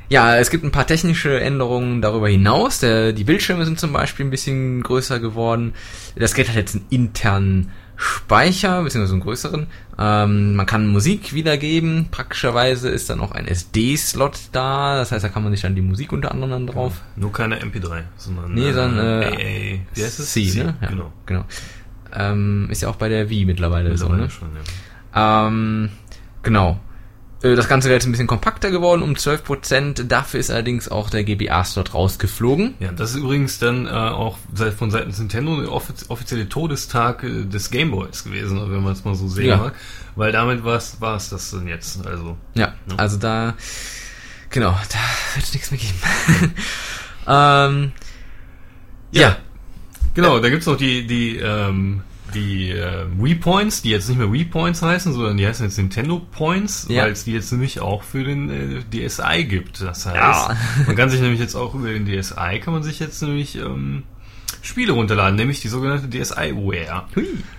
[0.10, 2.80] Ja, es gibt ein paar technische Änderungen darüber hinaus.
[2.80, 5.74] Der, die Bildschirme sind zum Beispiel ein bisschen größer geworden.
[6.16, 9.68] Das Gerät hat jetzt einen internen Speicher, beziehungsweise einen größeren.
[9.98, 12.08] Ähm, man kann Musik wiedergeben.
[12.12, 14.98] Praktischerweise ist dann auch ein SD-Slot da.
[14.98, 17.02] Das heißt, da kann man sich dann die Musik unter anderem dann drauf.
[17.16, 20.32] Nur keine MP3, sondern Nee, sondern äh, AA, wie heißt es?
[20.32, 20.76] C, ne?
[20.82, 21.14] Ja, Genau.
[21.26, 21.46] genau.
[22.16, 24.30] Ähm, ist ja auch bei der Wii mittlerweile so, Mittlerweile ne?
[24.30, 24.62] schon, ja.
[25.16, 25.90] Ähm,
[26.42, 26.80] genau.
[27.44, 30.04] Äh, Das Ganze wäre jetzt ein bisschen kompakter geworden um 12%.
[30.06, 32.76] Dafür ist allerdings auch der GBA-Slot rausgeflogen.
[32.80, 34.38] Ja, das ist übrigens dann äh, auch
[34.78, 39.16] von seitens Nintendo der offiz offizielle Todestag äh, des Gameboys gewesen, wenn man es mal
[39.16, 39.58] so sehen Ja.
[39.58, 39.74] mag.
[40.16, 42.06] Weil damit war es es das dann jetzt.
[42.06, 42.96] Also Ja, Ja.
[42.98, 43.56] also da,
[44.50, 45.00] genau, da
[45.36, 46.54] wird es nichts mehr geben.
[47.28, 47.92] ähm,
[49.12, 49.38] ja.
[50.14, 52.02] genau, da gibt's noch die die ähm,
[52.34, 55.78] die äh, Wii Points, die jetzt nicht mehr Wii Points heißen, sondern die heißen jetzt
[55.78, 57.04] Nintendo Points, Ja.
[57.04, 59.82] weil es die jetzt nämlich auch für den äh, DSi gibt.
[59.82, 60.58] Das heißt, Ja.
[60.88, 64.04] man kann sich nämlich jetzt auch über den DSi kann man sich jetzt nämlich ähm,
[64.62, 67.06] Spiele runterladen, nämlich die sogenannte DSiWare.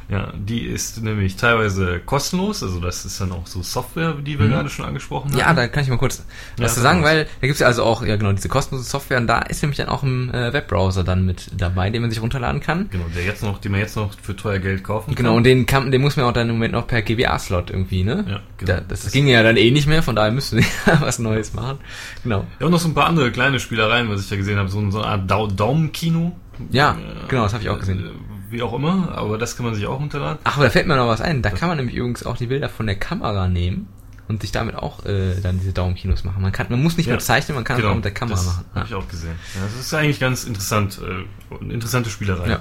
[0.08, 4.48] Ja, die ist nämlich teilweise kostenlos, also das ist dann auch so Software, die wir
[4.48, 5.34] gerade schon angesprochen haben.
[5.34, 5.40] Mhm.
[5.40, 6.24] Ja, da kann ich mal kurz
[6.58, 8.88] Ja, was zu sag sagen, weil da gibt's ja also auch, ja genau, diese kostenlose
[8.88, 12.10] Software und da ist nämlich dann auch ein äh, Webbrowser dann mit dabei, den man
[12.10, 12.88] sich runterladen kann.
[12.90, 15.36] Genau, der jetzt noch, den man jetzt noch für teuer Geld kaufen Genau, kann.
[15.38, 18.24] und den kann, den muss man auch dann im Moment noch per GBA-Slot irgendwie, ne?
[18.28, 18.72] Ja, genau.
[18.72, 20.66] Da, das, ging ja dann eh nicht mehr, von daher müssen wir
[21.00, 21.78] was Neues machen.
[22.22, 22.46] Genau.
[22.60, 24.90] Ja, und noch so ein paar andere kleine Spielereien, was ich da gesehen habe, so,
[24.90, 26.36] so eine Art Dau Daumenkino.
[26.70, 28.06] Ja, Äh, genau, das habe ich auch gesehen.
[28.06, 28.10] äh,
[28.50, 30.38] Wie auch immer, aber das kann man sich auch runterladen.
[30.44, 31.42] Ach, da fällt mir noch was ein.
[31.42, 33.88] Da kann man nämlich übrigens auch die Bilder von der Kamera nehmen
[34.28, 36.40] und sich damit auch äh, dann diese Daumenkinos machen.
[36.42, 38.36] Man kann, man muss nicht Ja, mehr zeichnen, man kann es auch mit der Kamera
[38.36, 38.64] das machen.
[38.74, 39.34] Habe ich auch gesehen.
[39.54, 42.48] Ja, das ist eigentlich ganz interessant, äh, eine interessante Spielerei.
[42.48, 42.60] Ja.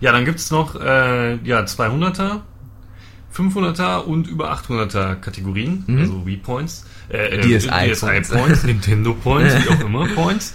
[0.00, 2.40] Ja, dann gibt's noch äh, ja, 200er,
[3.34, 5.98] 500er und über 800er Kategorien, Mhm.
[5.98, 8.28] also Wii Points, äh, äh, DSi DSi Points.
[8.30, 10.54] Points, Nintendo Points, wie auch immer Points.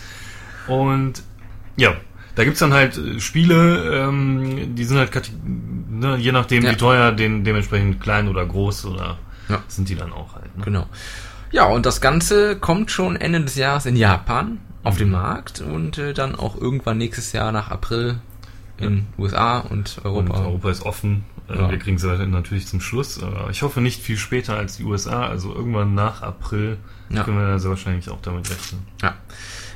[0.67, 1.23] Und
[1.75, 1.95] ja,
[2.39, 5.11] da gibt's dann halt äh, Spiele, ähm, die sind halt
[5.45, 6.71] ne, je nachdem Ja.
[6.71, 9.17] wie teuer, den, dementsprechend klein oder groß oder
[9.49, 9.61] Ja.
[9.67, 10.57] sind die dann auch halt.
[10.57, 10.63] Ne?
[10.63, 10.87] Genau.
[11.51, 15.97] Ja, und das Ganze kommt schon Ende des Jahres in Japan auf den Markt und
[15.97, 18.19] äh, dann auch irgendwann nächstes Jahr nach April
[18.77, 20.39] in USA und Und Europa.
[20.39, 21.25] Europa ist offen.
[21.49, 21.69] Äh, Ja.
[21.71, 23.21] Wir kriegen sie natürlich zum Schluss.
[23.21, 25.25] Aber ich hoffe nicht viel später als die USA.
[25.27, 26.77] Also irgendwann nach April
[27.09, 27.23] Ja.
[27.23, 28.83] können wir da sehr wahrscheinlich auch damit rechnen.
[29.01, 29.15] Ja.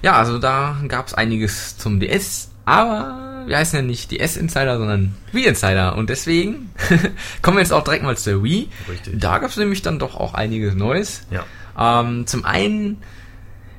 [0.03, 4.77] ja, also da gab es einiges zum DS, aber wir heißen ja nicht DS Insider,
[4.77, 5.95] sondern Wii Insider.
[5.95, 6.71] Und deswegen
[7.41, 8.69] kommen wir jetzt auch direkt mal zur Wii.
[8.89, 9.19] Richtig.
[9.19, 11.27] Da gab es nämlich dann doch auch einiges Neues.
[11.29, 11.45] Ja.
[11.77, 13.01] Ähm, zum einen,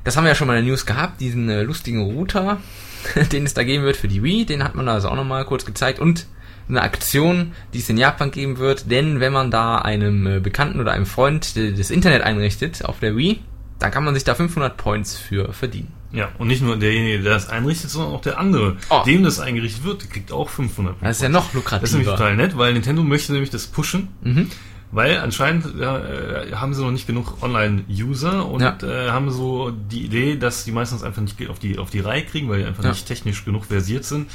[0.03, 2.59] das haben wir ja schon mal in der News gehabt, diesen äh, lustigen Router,
[3.31, 5.65] den es da geben wird für die Wii, den hat man also auch nochmal kurz
[5.65, 6.27] gezeigt und
[6.67, 10.79] eine Aktion, die es in Japan geben wird, denn wenn man da einem äh, Bekannten
[10.79, 13.39] oder einem Freund äh, das Internet einrichtet auf der Wii,
[13.79, 15.91] dann kann man sich da 500 Points für verdienen.
[16.11, 19.03] Ja, und nicht nur derjenige, der das einrichtet, sondern auch der andere, Oh.
[19.05, 22.11] dem das eingerichtet wird, kriegt auch 500 Das ist ja noch Das ist nämlich lukrativer.
[22.11, 24.07] total nett, weil Nintendo möchte nämlich das pushen.
[24.23, 24.49] Mhm.
[24.91, 28.77] Weil anscheinend äh, haben sie noch nicht genug Online-User und Ja.
[28.81, 32.23] äh, haben so die Idee, dass die meistens einfach nicht auf die, auf die Reihe
[32.23, 32.91] kriegen, weil die einfach Ja.
[32.91, 34.29] nicht technisch genug versiert sind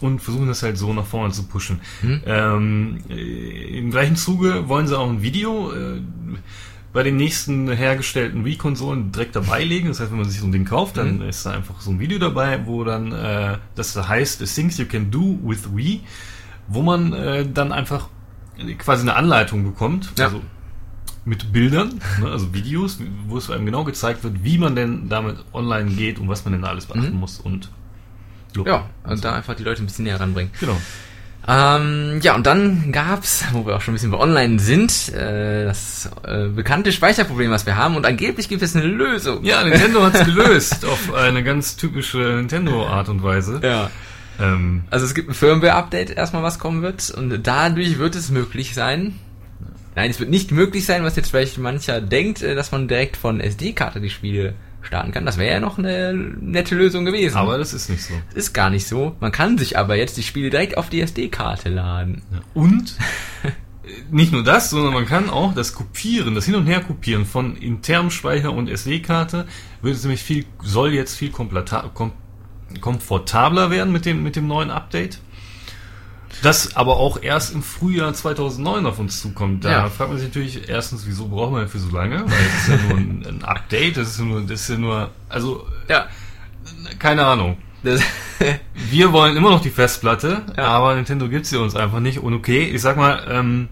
[0.00, 1.80] und versuchen das halt so nach vorne zu pushen.
[2.02, 2.20] Mhm.
[2.26, 6.00] Ähm, äh, Im gleichen Zuge wollen sie auch ein Video äh,
[6.92, 9.88] bei den nächsten hergestellten Wii-Konsolen direkt dabei legen.
[9.88, 11.28] Das heißt, wenn man sich so ein Ding kauft, dann Mhm.
[11.28, 14.86] ist da einfach so ein Video dabei, wo dann äh, das da heißt Things You
[14.86, 16.00] Can Do with Wii,
[16.66, 18.08] wo man äh, dann einfach
[18.78, 20.26] quasi eine Anleitung bekommt, Ja.
[20.26, 20.40] also
[21.24, 25.36] mit Bildern, ne, also Videos, wo es einem genau gezeigt wird, wie man denn damit
[25.52, 27.20] online geht und was man denn alles beachten Mhm.
[27.20, 27.70] muss und
[28.64, 30.50] Ja, und da einfach die Leute ein bisschen näher ranbringen.
[30.58, 30.76] Genau.
[31.50, 35.64] Ähm, ja, und dann gab's, wo wir auch schon ein bisschen bei online sind, äh,
[35.64, 37.96] das äh, bekannte Speicherproblem, was wir haben.
[37.96, 39.42] Und angeblich gibt es eine Lösung.
[39.44, 43.60] Ja, Nintendo hat's gelöst auf eine ganz typische Nintendo-Art und Weise.
[43.62, 43.90] Ja.
[44.38, 47.10] Ähm, Also es gibt ein Firmware-Update erstmal, was kommen wird.
[47.10, 49.18] Und dadurch wird es möglich sein.
[49.96, 53.16] Nein, es wird nicht möglich sein, was jetzt vielleicht mancher denkt, äh, dass man direkt
[53.16, 55.26] von SD-Karte die Spiele starten kann.
[55.26, 57.36] Das wäre ja noch eine nette Lösung gewesen.
[57.36, 58.14] aber das ist nicht so.
[58.34, 59.16] ist gar nicht so.
[59.20, 62.22] Man kann sich aber jetzt die Spiele direkt auf die SD-Karte laden.
[62.32, 62.40] Ja.
[62.54, 62.96] Und
[64.10, 68.10] nicht nur das, sondern man kann auch das Kopieren, das Hin- und Her-Kopieren von internem
[68.10, 69.46] Speicher und SD-Karte
[69.82, 71.30] wird nämlich viel, soll jetzt viel
[72.80, 75.20] komfortabler werden mit dem, mit dem neuen Update.
[76.42, 79.64] Das aber auch erst im Frühjahr 2009 auf uns zukommt.
[79.64, 79.88] Da Ja.
[79.90, 82.24] fragt man sich natürlich erstens, wieso braucht man für so lange?
[82.26, 84.76] Weil es ist ja nur ein, ein Update, das ist ja nur, das ist ja
[84.76, 86.06] nur, also, Ja.
[86.98, 87.56] keine Ahnung.
[88.90, 90.64] Wir wollen immer noch die Festplatte, Ja.
[90.68, 92.18] aber Nintendo gibt sie uns einfach nicht.
[92.18, 93.68] Und okay, ich sag mal, ähm,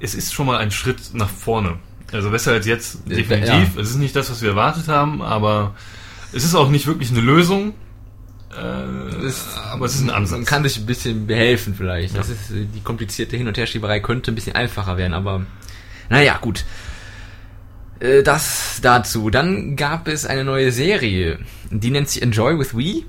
[0.00, 1.78] es ist schon mal ein Schritt nach vorne.
[2.12, 3.16] Also besser als jetzt, Ja.
[3.16, 3.76] definitiv.
[3.76, 5.74] Es ist nicht das, was wir erwartet haben, aber
[6.32, 7.74] es ist auch nicht wirklich eine Lösung.
[8.52, 10.38] Äh, Das- aber es ist ein Ansatz.
[10.38, 12.16] man kann sich ein bisschen behelfen vielleicht.
[12.16, 15.46] Das ist, äh, die komplizierte Hin- und Herschieberei könnte ein bisschen einfacher werden, aber
[16.10, 16.64] naja, gut.
[18.00, 19.30] Äh, Das dazu.
[19.30, 21.38] Dann gab es eine neue Serie,
[21.70, 23.06] die nennt sich Enjoy with Wii.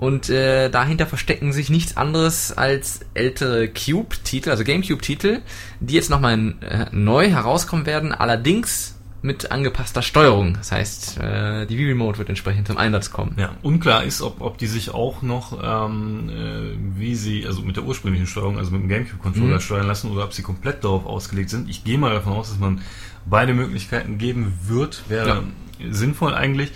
[0.00, 5.38] Und äh, dahinter verstecken sich nichts anderes als ältere Cube-Titel, also Gamecube-Titel,
[5.80, 8.93] die jetzt nochmal äh, neu herauskommen werden, allerdings
[9.24, 10.52] mit angepasster Steuerung.
[10.54, 13.34] Das heißt, äh, die Wii-Remote wird entsprechend zum Einsatz kommen.
[13.38, 17.76] Ja, unklar ist, ob, ob die sich auch noch, ähm, äh, wie sie, also mit
[17.76, 19.60] der ursprünglichen Steuerung, also mit dem GameCube-Controller Mhm.
[19.60, 21.70] steuern lassen oder ob sie komplett darauf ausgelegt sind.
[21.70, 22.82] Ich gehe mal davon aus, dass man
[23.24, 25.04] beide Möglichkeiten geben wird.
[25.08, 25.44] Wäre
[25.90, 26.72] sinnvoll eigentlich.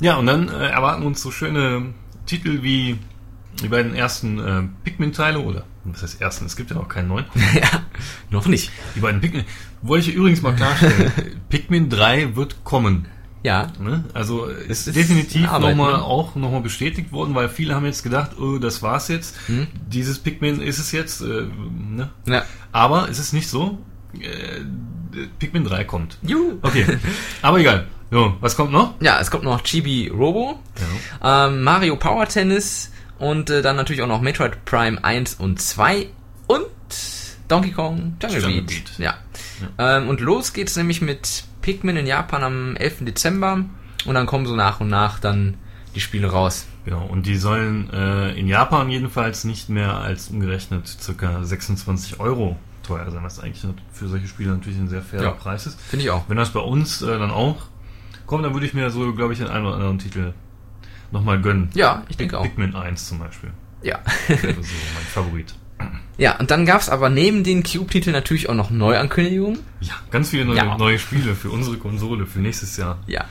[0.00, 1.94] Ja, und dann äh, erwarten uns so schöne
[2.26, 2.98] Titel wie
[3.62, 6.46] die beiden ersten äh, Pikmin-Teile oder was heißt ersten?
[6.46, 7.26] Es gibt ja noch keinen neuen.
[7.54, 7.82] ja,
[8.30, 8.70] noch nicht.
[8.94, 9.44] Die beiden Pikmin.
[9.82, 11.12] Wollte ich übrigens mal klarstellen.
[11.48, 13.06] Pikmin 3 wird kommen.
[13.42, 14.04] Ja, Ne?
[14.14, 16.02] Also ist, ist definitiv nochmal ne?
[16.02, 19.36] auch nochmal bestätigt worden, weil viele haben jetzt gedacht, oh, das war's jetzt.
[19.48, 19.66] Hm?
[19.86, 21.20] Dieses Pikmin ist es jetzt.
[21.20, 21.46] Äh,
[21.78, 22.08] ne?
[22.26, 22.44] ja.
[22.72, 23.78] Aber es ist nicht so.
[24.18, 24.64] Äh,
[25.38, 26.18] Pikmin 3 kommt.
[26.22, 26.58] Juhu.
[26.62, 26.86] Okay,
[27.42, 27.86] aber egal.
[28.10, 28.94] So, was kommt noch?
[29.00, 30.60] Ja, es kommt noch Chibi Robo,
[31.22, 32.92] ähm, Mario Power Tennis
[33.24, 36.08] und äh, dann natürlich auch noch Metroid Prime 1 und 2
[36.46, 36.66] und
[37.48, 38.66] Donkey Kong Jungle, Jungle Beat.
[38.66, 38.98] Beat.
[38.98, 39.14] Ja.
[39.78, 43.06] Ähm, und los geht's nämlich mit Pikmin in Japan am 11.
[43.06, 43.64] Dezember
[44.04, 45.56] und dann kommen so nach und nach dann
[45.94, 46.66] die Spiele raus.
[46.84, 52.58] Genau, und die sollen äh, in Japan jedenfalls nicht mehr als umgerechnet circa 26 Euro
[52.82, 55.30] teuer sein, was eigentlich für solche Spiele natürlich ein sehr fairer Ja.
[55.30, 55.80] Preis ist.
[55.80, 56.24] Finde ich auch.
[56.28, 57.56] Wenn das bei uns äh, dann auch
[58.26, 60.34] kommt, dann würde ich mir so, glaube ich, den einen oder anderen Titel
[61.14, 61.70] nochmal gönnen.
[61.74, 62.42] Ja, ich denke auch.
[62.42, 63.50] Pikmin 1 zum Beispiel.
[63.82, 64.00] Ja.
[64.28, 64.60] Wäre so
[64.94, 65.54] mein Favorit.
[66.18, 69.58] ja, und dann gab's aber neben den Cube-Titeln natürlich auch noch Neuankündigungen.
[69.80, 70.76] Ja, ganz viele neue, Ja.
[70.78, 72.98] neue Spiele für unsere Konsole für nächstes Jahr.
[73.06, 73.24] Ja.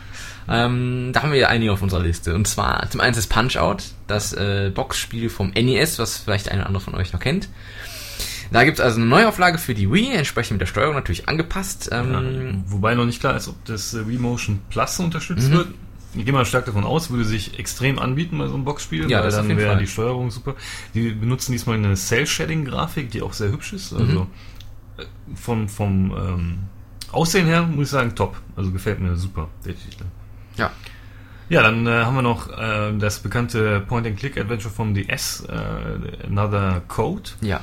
[0.48, 2.36] Ähm, da haben wir einige auf unserer Liste.
[2.36, 6.68] Und zwar zum einen das Punch-Out, das äh, Boxspiel vom NES, was vielleicht einer oder
[6.68, 7.48] andere von euch noch kennt.
[8.52, 11.90] Da gibt's also eine Neuauflage für die Wii, entsprechend mit der Steuerung natürlich angepasst.
[11.92, 15.54] Ja, Ähm, wobei noch nicht klar ist, ob das äh, Wii Motion Plus unterstützt Mhm.
[15.54, 15.68] wird.
[16.16, 19.20] Ich gehe mal stark davon aus, würde sich extrem anbieten bei so einem Boxspiel, Ja,
[19.20, 20.56] weil das dann wäre die Steuerung super.
[20.94, 23.94] Die benutzen diesmal eine Cell-Shading-Grafik, die auch sehr hübsch ist.
[23.94, 24.28] Also
[24.98, 25.04] äh,
[25.36, 26.58] vom, vom ähm,
[27.12, 28.40] Aussehen her muss ich sagen, top.
[28.56, 30.04] Also gefällt mir super, der Titel.
[30.58, 30.72] ja.
[31.50, 37.30] Ja, dann äh, haben wir noch äh, das bekannte Point-and-Click-Adventure vom DS, äh, Another Code.
[37.42, 37.60] Ja.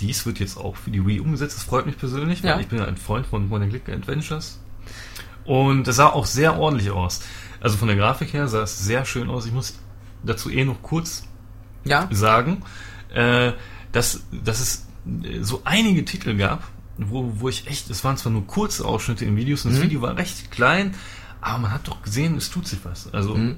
[0.00, 1.56] Dies wird jetzt auch für die Wii umgesetzt.
[1.58, 2.60] Das freut mich persönlich, weil Ja.
[2.60, 4.58] ich bin ja ein Freund von Point-and-Click-Adventures.
[5.44, 7.20] Und das sah auch sehr ordentlich aus.
[7.60, 9.46] Also von der Grafik her sah es sehr schön aus.
[9.46, 9.78] Ich muss
[10.22, 11.24] dazu eh noch kurz
[11.84, 12.08] Ja.
[12.10, 12.62] sagen,
[13.14, 13.52] äh,
[13.92, 14.86] dass, dass es
[15.24, 16.64] äh, so einige Titel gab,
[16.98, 19.84] wo, wo ich echt, es waren zwar nur kurze Ausschnitte in Videos und das Mhm.
[19.84, 20.94] Video war recht klein,
[21.40, 23.12] aber man hat doch gesehen, es tut sich was.
[23.14, 23.56] Also Mhm.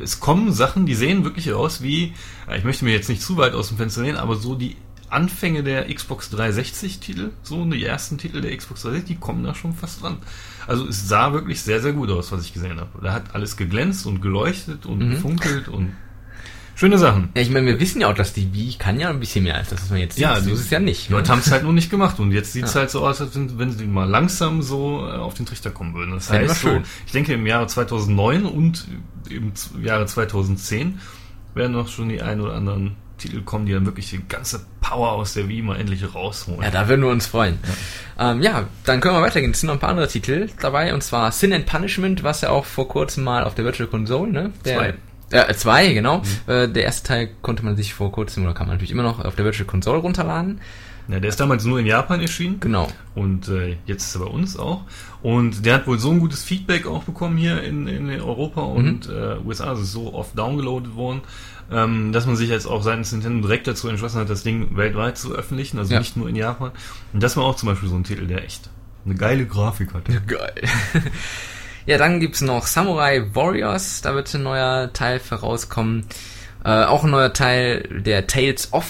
[0.00, 2.12] es kommen Sachen, die sehen wirklich aus wie,
[2.48, 4.76] ja, ich möchte mir jetzt nicht zu weit aus dem Fenster lehnen, aber so die
[5.14, 9.54] Anfänge der Xbox 360 Titel, so die ersten Titel der Xbox 360, die kommen da
[9.54, 10.18] schon fast dran.
[10.66, 12.90] Also es sah wirklich sehr, sehr gut aus, was ich gesehen habe.
[13.02, 15.10] Da hat alles geglänzt und geleuchtet und Mhm.
[15.12, 15.92] gefunkelt und
[16.74, 17.28] schöne Sachen.
[17.36, 19.54] Ja, ich meine, wir wissen ja auch, dass die Wii kann ja ein bisschen mehr
[19.56, 20.22] als das, was man jetzt sieht.
[20.22, 21.08] Ja, so ist es ja nicht.
[21.08, 22.80] Die Leute haben es halt nur nicht gemacht und jetzt sieht es Ja.
[22.80, 26.12] halt so aus, als wenn, sie mal langsam so äh, auf den Trichter kommen würden.
[26.14, 28.86] Das Wäre heißt, so, ich denke im Jahre 2009 und
[29.30, 30.98] im Jahre 2010
[31.54, 35.12] werden noch schon die ein oder anderen Titel kommen, die dann wirklich die ganze Power
[35.12, 36.62] aus der Wii mal endlich rausholen.
[36.62, 37.58] Ja, da würden wir uns freuen.
[38.16, 38.30] Ja.
[38.30, 39.50] Ähm, ja, dann können wir weitergehen.
[39.50, 42.50] Es sind noch ein paar andere Titel dabei, und zwar Sin and Punishment, was ja
[42.50, 44.52] auch vor kurzem mal auf der Virtual Console, ne?
[44.64, 44.94] Der, Zwei.
[45.30, 46.22] Äh, zwei, genau.
[46.46, 49.24] Äh, der erste Teil konnte man sich vor kurzem, oder kann man natürlich immer noch
[49.24, 50.60] auf der Virtual Console runterladen.
[51.08, 52.60] Ja, der ist damals nur in Japan erschienen.
[52.60, 52.88] Genau.
[53.14, 54.82] Und äh, jetzt ist er bei uns auch.
[55.22, 59.08] Und der hat wohl so ein gutes Feedback auch bekommen hier in, in Europa und
[59.08, 59.64] äh, USA.
[59.68, 61.20] Also ist so oft downgeloadet worden,
[61.70, 65.18] ähm, dass man sich jetzt auch seitens Nintendo direkt dazu entschlossen hat, das Ding weltweit
[65.18, 65.98] zu veröffentlichen, also Ja.
[65.98, 66.70] nicht nur in Japan.
[67.12, 68.70] Und das war auch zum Beispiel so ein Titel, der echt
[69.04, 70.04] eine geile Grafik hat.
[70.26, 70.54] Geil.
[71.86, 74.00] ja, dann gibt's noch Samurai Warriors.
[74.00, 76.06] Da wird ein neuer Teil vorauskommen.
[76.64, 78.86] Äh, auch ein neuer Teil der Tales of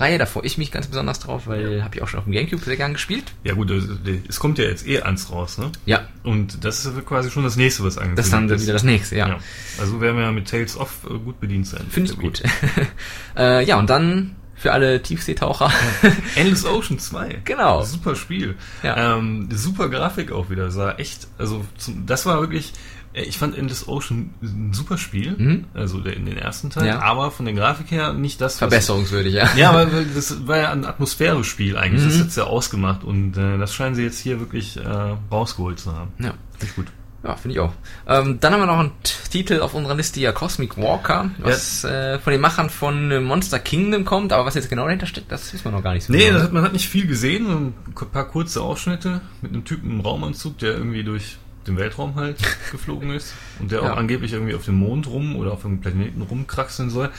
[0.00, 0.18] Reihe.
[0.18, 2.62] Da freue ich mich ganz besonders drauf, weil habe ich auch schon auf dem Gamecube
[2.62, 3.24] sehr gern gespielt.
[3.44, 5.72] Ja gut, es, kommt ja jetzt eh eins raus, ne?
[5.86, 8.62] Ja, Und das ist quasi schon das nächste, was angekündigt das ist dann ist.
[8.62, 9.28] wieder das nächste, ja.
[9.28, 9.38] Ja.
[9.78, 11.86] Also werden wir ja mit Tales of äh, gut bedient sein.
[11.90, 12.42] Finde ich gut.
[13.36, 15.70] äh, ja, und dann für alle Tiefseetaucher.
[16.34, 17.42] Endless Ocean 2.
[17.44, 17.84] Genau.
[17.84, 18.56] Super Spiel.
[18.82, 19.16] Ja.
[19.16, 20.70] Ähm, super Grafik auch wieder.
[20.70, 22.72] Sah echt, also zum, das war wirklich,
[23.14, 25.34] ich fand Endless Ocean ein super Spiel.
[25.36, 25.64] Mhm.
[25.74, 26.86] Also in den ersten Teil.
[26.86, 27.00] Ja.
[27.00, 29.48] Aber von der Grafik her nicht das, was- Verbesserungswürdig, ja.
[29.56, 32.02] Ja, aber das war ja ein Atmosphäre-Spiel eigentlich.
[32.04, 32.08] Mhm.
[32.08, 33.04] Das ist ja ausgemacht.
[33.04, 36.12] Und äh, das scheinen sie jetzt hier wirklich äh, rausgeholt zu haben.
[36.18, 36.34] Ja.
[36.58, 36.86] Finde ich gut.
[37.24, 37.72] Ja, finde ich auch.
[38.06, 38.92] Ähm, dann haben wir noch einen
[39.32, 43.58] Titel auf unserer Liste hier, Cosmic Walker, was äh, von den Machern von äh, Monster
[43.58, 46.12] Kingdom kommt, aber was jetzt genau dahinter steckt, das wissen wir noch gar nicht so
[46.12, 46.34] Nee, genau.
[46.34, 47.48] das hat, man hat nicht viel gesehen.
[47.48, 47.74] Ein
[48.12, 51.38] paar kurze Ausschnitte mit einem Typen im Raumanzug, der irgendwie durch
[51.68, 52.38] den Weltraum halt
[52.72, 53.92] geflogen ist und der Ja.
[53.92, 57.10] auch angeblich irgendwie auf dem Mond rum oder auf dem Planeten rumkraxeln soll.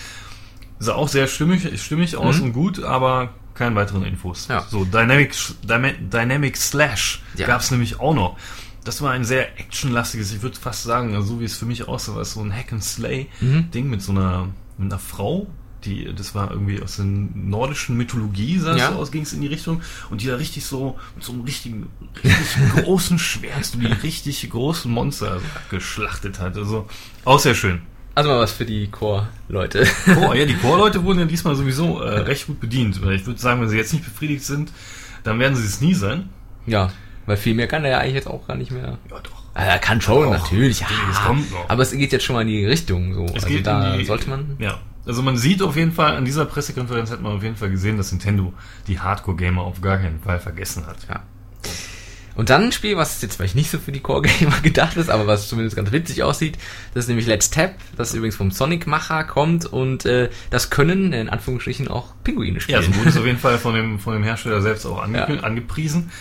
[0.80, 2.44] Sah auch sehr stimmig, stimmig aus Mhm.
[2.44, 4.48] und gut, aber keine weiteren Infos.
[4.48, 4.66] Ja.
[4.70, 5.34] So, Dynamic,
[5.64, 7.48] Dynamic Slash Ja.
[7.48, 8.38] gab es nämlich auch noch.
[8.86, 12.16] Das war ein sehr actionlastiges, ich würde fast sagen, so wie es für mich aussah,
[12.16, 13.70] war es so ein Hack and Slay Mhm.
[13.72, 14.48] Ding mit so einer,
[14.78, 15.48] mit einer Frau,
[15.86, 18.92] die, das war irgendwie aus der nordischen Mythologie, sah es Ja.
[18.92, 21.42] so aus, ging es in die Richtung, und die da richtig so, mit so einem
[21.42, 21.88] richtigen,
[22.24, 26.58] richtig großen Schwert, so die richtig großen Monster geschlachtet hat.
[26.58, 26.88] Also,
[27.26, 27.82] auch sehr schön.
[28.16, 29.88] Also mal was für die Core-Leute.
[30.20, 32.98] Oh, ja, die Core-Leute wurden ja diesmal sowieso äh, recht gut bedient.
[32.98, 34.72] Ich würde sagen, wenn sie jetzt nicht befriedigt sind,
[35.24, 36.30] dann werden sie es nie sein.
[36.66, 36.92] ja,
[37.26, 38.98] weil viel mehr kann er ja eigentlich jetzt auch gar nicht mehr.
[39.12, 39.44] Ja, doch.
[39.54, 40.88] Ah, Er kann schon, Doch, natürlich, ja.
[41.12, 41.70] es kommt noch.
[41.70, 43.26] Aber es geht jetzt schon mal in die Richtung, so.
[43.36, 44.56] Es also da sollte man.
[44.58, 44.80] Ja.
[45.06, 47.98] Also man sieht auf jeden Fall, an dieser Pressekonferenz hat man auf jeden Fall gesehen,
[47.98, 48.54] dass Nintendo
[48.88, 50.98] die Hardcore-Gamer auf gar keinen Fall vergessen hat.
[51.10, 51.24] Ja.
[52.36, 55.26] Und dann ein Spiel, was jetzt vielleicht nicht so für die Core-Gamer gedacht ist, aber
[55.28, 56.58] was zumindest ganz witzig aussieht,
[56.94, 61.28] das ist nämlich Let's Tap, das übrigens vom Sonic-Macher kommt und äh, das können in
[61.28, 62.84] Anführungsstrichen auch Pinguine Ja, spielen.
[62.84, 65.26] so wurde es auf jeden Fall von dem, von dem Hersteller selbst auch ange Ja.
[65.42, 66.12] angepriesen.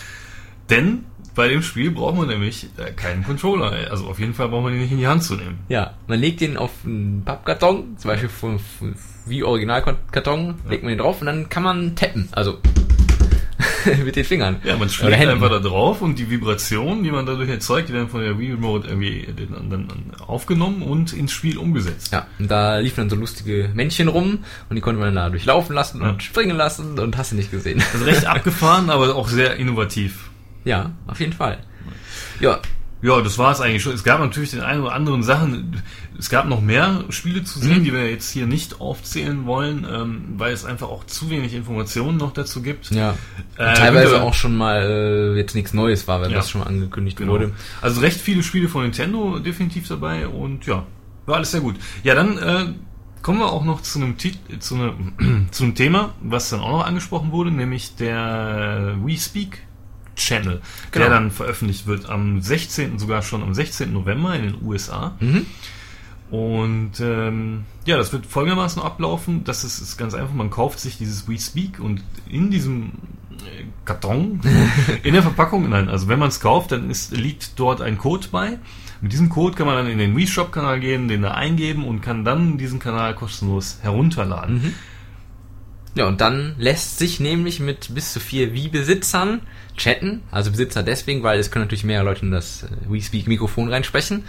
[0.69, 1.05] Denn
[1.35, 3.71] bei dem Spiel braucht man nämlich äh, keinen Controller.
[3.91, 5.59] Also auf jeden Fall braucht man ihn nicht in die Hand zu nehmen.
[5.69, 10.89] Ja, man legt den auf einen Pappkarton, zum Beispiel von, von, wie Originalkarton, legt man
[10.91, 12.57] den drauf und dann kann man tappen, also
[14.05, 14.57] mit den Fingern.
[14.63, 18.09] Ja, man schlägt einfach da drauf und die Vibrationen, die man dadurch erzeugt, die werden
[18.09, 19.87] von der Wii Remote irgendwie dann, dann
[20.25, 22.11] aufgenommen und ins Spiel umgesetzt.
[22.11, 25.75] Ja, und da liefen dann so lustige Männchen rum und die konnte man da durchlaufen
[25.75, 26.19] lassen und Ja.
[26.19, 27.81] springen lassen und hast du nicht gesehen.
[27.93, 30.28] Also recht abgefahren, aber auch sehr innovativ.
[30.69, 31.57] Ja, auf jeden Fall.
[32.39, 32.59] Ja,
[33.01, 33.93] Ja, das war es eigentlich schon.
[33.93, 35.81] Es gab natürlich den einen oder anderen Sachen.
[36.17, 37.83] Es gab noch mehr Spiele zu sehen, Mhm.
[37.85, 42.17] die wir jetzt hier nicht aufzählen wollen, ähm, weil es einfach auch zu wenig Informationen
[42.17, 42.91] noch dazu gibt.
[42.91, 43.15] ja.
[43.55, 46.37] Äh, Teilweise auch schon mal äh, jetzt nichts Neues war, weil Ja.
[46.39, 47.31] das schon mal angekündigt Genau.
[47.31, 47.53] wurde.
[47.81, 50.85] Also recht viele Spiele von Nintendo definitiv dabei und ja,
[51.25, 51.75] war alles sehr gut.
[52.03, 52.65] Ja, dann äh,
[53.21, 56.71] kommen wir auch noch zu einem, Tit zu, einem zu einem Thema, was dann auch
[56.79, 59.59] noch angesprochen wurde, nämlich der We Speak
[60.19, 60.61] Channel,
[60.91, 61.05] Genau.
[61.05, 63.91] der dann veröffentlicht wird am 16., sogar schon am 16.
[63.91, 65.15] November in den USA.
[65.19, 65.45] Mhm.
[66.31, 69.43] Und ähm, ja, das wird folgendermaßen ablaufen.
[69.45, 72.91] Das ist, ist ganz einfach, man kauft sich dieses We Speak und in diesem
[73.31, 74.39] äh, Karton,
[75.03, 78.27] in der Verpackung, nein, also wenn man es kauft, dann ist, liegt dort ein Code
[78.31, 78.59] bei.
[79.01, 81.83] Mit diesem Code kann man dann in den Wii Shop Kanal gehen, den da eingeben
[81.85, 84.55] und kann dann diesen Kanal kostenlos herunterladen.
[84.61, 84.73] Mhm.
[85.95, 89.41] Ja, und dann lässt sich nämlich mit bis zu vier Wii-Besitzern
[89.75, 90.21] chatten.
[90.31, 94.23] Also Besitzer deswegen, weil es können natürlich mehrere Leute in das äh, Wii-Speak-Mikrofon reinsprechen.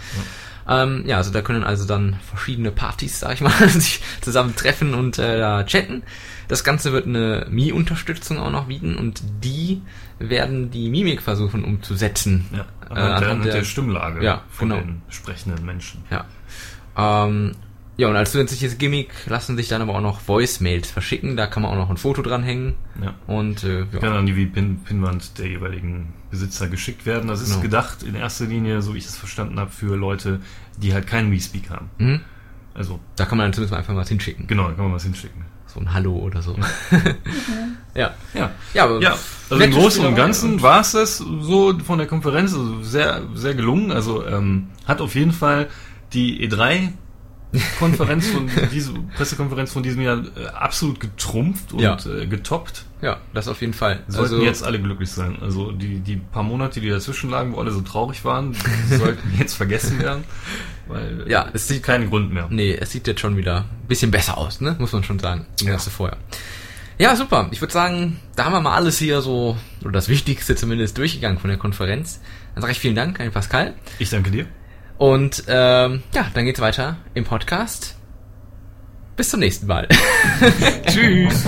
[0.67, 0.83] Ja.
[0.83, 4.93] Ähm, ja, also da können also dann verschiedene Partys, sag ich mal, sich zusammen treffen
[4.93, 6.03] und äh, da chatten.
[6.47, 9.81] Das Ganze wird eine Mi-Unterstützung auch noch bieten und die
[10.19, 12.45] werden die Mimik versuchen umzusetzen.
[12.51, 14.81] Ja, Äh, anhand, der, anhand anhand der, der- Stimmlage Ja, von genau.
[14.81, 16.03] den sprechenden Menschen.
[16.11, 16.25] Ja.
[16.97, 17.53] Ähm,
[18.01, 21.37] ja, und als zusätzliches Gimmick lassen sich dann aber auch noch Voicemails verschicken.
[21.37, 22.73] Da kann man auch noch ein Foto dranhängen.
[23.01, 23.13] Ja.
[23.27, 24.13] Und äh, Kann ja.
[24.15, 27.27] dann die Pin Pinwand der jeweiligen Besitzer geschickt werden.
[27.27, 27.61] Das ist Genau.
[27.61, 30.39] gedacht in erster Linie, so wie ich es verstanden habe, für Leute,
[30.77, 31.89] die halt keinen Wii-Speak haben.
[31.99, 32.21] Mhm.
[32.73, 34.47] Also, Da kann man dann zumindest mal einfach was hinschicken.
[34.47, 35.45] genau, da kann man was hinschicken.
[35.67, 36.55] So ein Hallo oder so.
[37.95, 38.13] ja.
[38.33, 38.51] Ja.
[38.73, 39.15] Ja, aber Ja,
[39.49, 43.53] also im Großen und Ganzen war es das so von der Konferenz, also sehr, sehr
[43.53, 43.91] gelungen.
[43.91, 45.67] Also ähm, hat auf jeden Fall
[46.13, 46.89] die E3
[47.79, 51.97] Konferenz von diese Pressekonferenz von diesem Jahr äh, absolut getrumpft und Ja.
[52.05, 52.85] äh, getoppt.
[53.01, 54.03] Ja, das auf jeden Fall.
[54.07, 55.37] Sollten Also- jetzt alle glücklich sein.
[55.41, 58.55] Also die, die paar Monate, die dazwischen lagen, wo alle so traurig waren,
[58.89, 60.23] sollten jetzt vergessen werden.
[60.87, 62.47] Weil äh, Ja, es sieht keinen Grund mehr.
[62.49, 64.75] Nee, es sieht jetzt schon wieder ein bisschen besser aus, ne?
[64.79, 65.45] Muss man schon sagen.
[65.61, 65.77] Im ja.
[65.77, 66.17] vorher.
[66.99, 67.47] Ja, super.
[67.51, 71.39] Ich würde sagen, da haben wir mal alles hier so, oder das Wichtigste zumindest durchgegangen
[71.39, 72.21] von der Konferenz.
[72.53, 73.73] Dann sage ich vielen Dank an Pascal.
[73.97, 74.45] Ich danke dir.
[75.01, 77.95] Und ähm, ja, dann geht's weiter im Podcast.
[79.15, 79.87] Bis zum nächsten Mal.
[80.85, 81.43] Tschüss.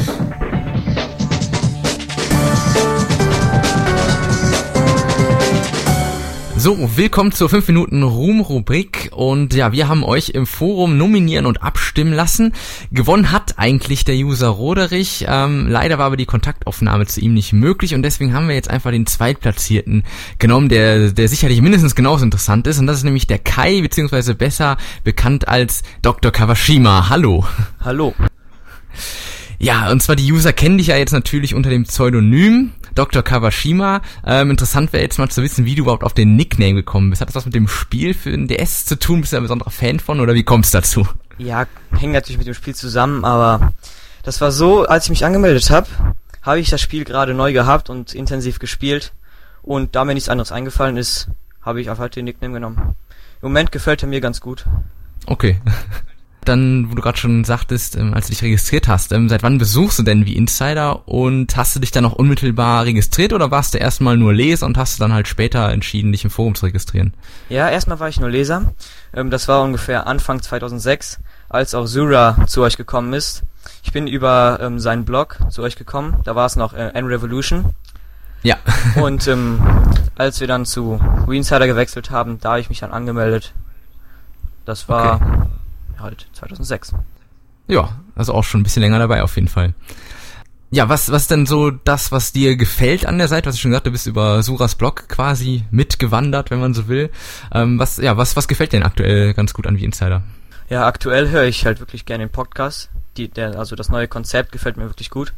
[6.64, 11.62] So, willkommen zur 5 Minuten Ruhm-Rubrik und ja, wir haben euch im Forum nominieren und
[11.62, 12.54] abstimmen lassen.
[12.90, 17.52] Gewonnen hat eigentlich der User Roderich, ähm, leider war aber die Kontaktaufnahme zu ihm nicht
[17.52, 20.06] möglich und deswegen haben wir jetzt einfach den Zweitplatzierten
[20.40, 24.34] genommen, der, der sicherlich mindestens genauso interessant ist und das ist nämlich der Kai, beziehungsweise
[24.34, 26.32] besser bekannt als Dr.
[26.32, 27.10] Kawashima.
[27.10, 27.46] Hallo.
[27.82, 28.14] Hallo.
[29.60, 33.24] Ja, und zwar die User kennen dich ja jetzt natürlich unter dem Pseudonym Dr.
[33.24, 34.02] Kawashima.
[34.26, 37.22] Ähm, interessant wäre jetzt mal zu wissen, wie du überhaupt auf den Nickname gekommen bist.
[37.22, 39.22] Hat das was mit dem Spiel für den DS zu tun?
[39.22, 41.08] Bist du ein besonderer Fan von oder wie kommst du dazu?
[41.38, 41.66] Ja,
[41.98, 43.74] hängt natürlich mit dem Spiel zusammen, aber
[44.24, 45.88] das war so, als ich mich angemeldet habe,
[46.42, 49.14] habe ich das Spiel gerade neu gehabt und intensiv gespielt
[49.64, 51.30] und da mir nichts anderes eingefallen ist,
[51.62, 52.96] habe ich einfach den Nickname genommen.
[53.42, 54.66] Im Moment gefällt er mir ganz gut.
[55.26, 55.60] Okay.
[56.46, 59.58] Dann, wo du gerade schon sagtest, ähm, als du dich registriert hast, ähm, seit wann
[59.58, 63.74] besuchst du denn wie Insider und hast du dich dann auch unmittelbar registriert oder warst
[63.74, 66.66] du erstmal nur Leser und hast du dann halt später entschieden, dich im Forum zu
[66.66, 67.14] registrieren?
[67.50, 68.74] Ja, erstmal war ich nur Leser.
[69.14, 71.20] Ähm, das war ungefähr Anfang 2006,
[71.50, 73.44] als auch Zura zu euch gekommen ist.
[73.84, 76.18] Ich bin über ähm, seinen Blog zu euch gekommen.
[76.26, 77.74] Da war es noch äh, N-Revolution.
[78.42, 78.58] Ja.
[79.02, 79.62] Und ähm,
[80.16, 83.54] als wir dann zu Insider gewechselt haben, da habe ich mich dann angemeldet.
[84.66, 85.63] Das war Okay.
[86.00, 86.94] Halt 2006.
[87.68, 89.74] Ja, also auch schon ein bisschen länger dabei auf jeden Fall.
[90.72, 93.48] Ja, was, was denn so das, was dir gefällt an der Seite?
[93.48, 97.12] Was ich schon gesagt, du bist über Suras Blog quasi mitgewandert, wenn man so will.
[97.52, 100.24] Ähm, was, ja, was, was gefällt dir denn aktuell ganz gut an wie Insider?
[100.70, 102.90] Ja, aktuell höre ich halt wirklich gerne den Podcast.
[103.18, 105.34] Die, der, also das neue Konzept gefällt mir wirklich gut.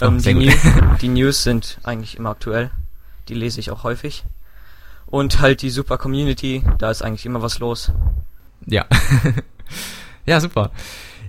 [0.00, 0.64] Oh, Ähm, sehr die, gut.
[0.64, 2.70] New, die News sind eigentlich immer aktuell.
[3.28, 4.24] Die lese ich auch häufig.
[5.06, 7.90] Und halt die super Community, da ist eigentlich immer was los.
[8.66, 8.86] Ja.
[10.26, 10.70] ja, super.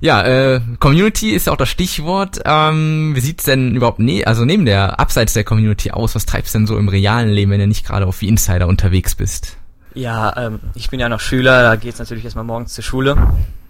[0.01, 2.41] Ja, äh, Community ist ja auch das Stichwort.
[2.43, 6.15] Ähm, wie sieht's denn überhaupt ne also neben der abseits der Community aus?
[6.15, 8.67] Was treibst du denn so im realen Leben, wenn du nicht gerade auf wie Insider
[8.67, 9.57] unterwegs bist?
[9.93, 13.15] Ja, ähm, ich bin ja noch Schüler, da geht's natürlich erstmal morgens zur Schule.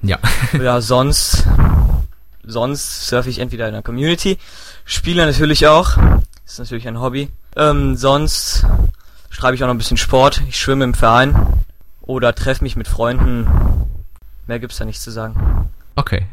[0.02, 0.20] Ja.
[0.62, 1.46] Ja, sonst,
[2.44, 4.38] sonst surfe ich entweder in der Community,
[4.86, 5.98] spiele natürlich auch,
[6.46, 7.30] ist natürlich ein Hobby.
[7.56, 8.66] Ähm, sonst
[9.30, 11.36] schreibe ich auch noch ein bisschen Sport, ich schwimme im Verein
[12.02, 13.48] oder treffe mich mit Freunden.
[14.48, 15.70] Mehr gibt's da nicht zu sagen.
[15.96, 16.26] Okay.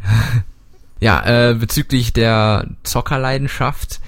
[1.01, 4.01] ja, äh, bezüglich der Zockerleidenschaft,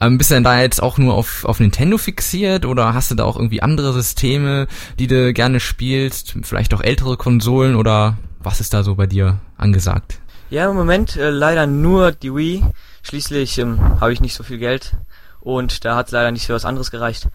[0.00, 3.14] ähm, bist du denn da jetzt auch nur auf, auf Nintendo fixiert oder hast du
[3.16, 4.68] da auch irgendwie andere Systeme,
[4.98, 6.36] die du gerne spielst?
[6.42, 10.18] Vielleicht auch ältere Konsolen oder was ist da so bei dir angesagt?
[10.50, 12.64] Ja, im Moment äh, leider nur die Wii.
[13.02, 14.94] Schließlich ähm, habe ich nicht so viel Geld
[15.40, 17.28] und da hat leider nicht für was anderes gereicht.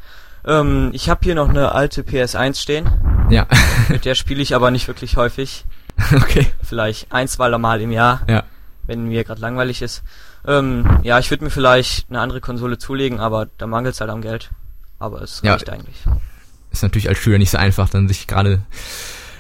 [0.46, 2.90] Ähm, ich habe hier noch eine alte PS1 stehen,
[3.30, 3.46] Ja.
[3.90, 5.66] mit der spiele ich aber nicht wirklich häufig.
[6.16, 6.48] okay.
[6.64, 8.22] Vielleicht ein, zwei Mal im Jahr.
[8.30, 8.44] Ja.
[8.86, 10.04] wenn mir gerade langweilig ist.
[10.46, 14.12] Ähm, ja, ich würde mir vielleicht eine andere Konsole zulegen, aber da mangelt es halt
[14.12, 14.50] am Geld.
[15.00, 15.54] Aber es Ja.
[15.54, 16.04] reicht eigentlich.
[16.72, 18.62] Ist natürlich als Schüler nicht so einfach, dann sich gerade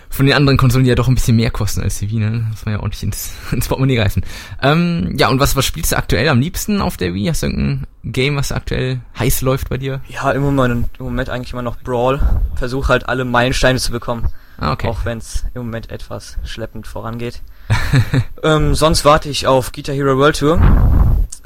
[0.09, 2.45] von den anderen Konsolen, die ja doch ein bisschen mehr kosten als die Wii, ne?
[2.51, 4.23] Muss man ja ordentlich ins, ins Portemonnaie greifen.
[4.61, 7.27] Ähm, ja, und was, was spielst du aktuell am liebsten auf der Wii?
[7.27, 10.01] Hast du irgendein Game, was aktuell heiß läuft bei dir?
[10.07, 12.21] Ja, im Moment, im Moment eigentlich immer noch Brawl.
[12.55, 14.27] Versuche halt alle Meilensteine zu bekommen.
[14.57, 14.87] Ah, okay.
[14.87, 17.41] Auch wenn es im Moment etwas schleppend vorangeht.
[18.43, 20.61] ähm, sonst warte ich auf Guitar Hero World Tour.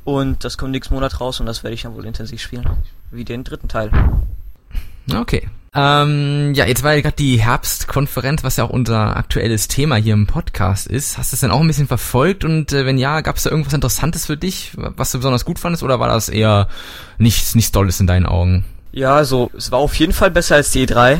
[0.04, 2.66] Und das kommt nächsten Monat raus und das werde ich dann wohl intensiv spielen.
[3.12, 3.92] Wie den dritten Teil.
[5.14, 5.50] Okay.
[5.74, 10.14] Ähm, ja, jetzt war ja gerade die Herbstkonferenz, was ja auch unser aktuelles Thema hier
[10.14, 11.18] im Podcast ist.
[11.18, 12.44] Hast du es denn auch ein bisschen verfolgt?
[12.44, 15.60] Und äh, wenn ja, gab es da irgendwas Interessantes für dich, was du besonders gut
[15.60, 15.84] fandest?
[15.84, 16.68] Oder war das eher
[17.18, 18.66] nichts, nichts Tolles in deinen Augen?
[18.92, 21.20] Ja, also es war auf jeden Fall besser als die E3.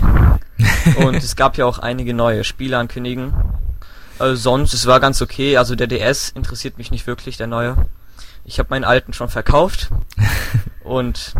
[1.06, 3.34] und es gab ja auch einige neue Spiele ankündigen.
[4.20, 5.58] Also sonst, es war ganz okay.
[5.58, 7.76] Also der DS interessiert mich nicht wirklich, der neue.
[8.46, 9.90] Ich habe meinen alten schon verkauft.
[10.84, 11.34] und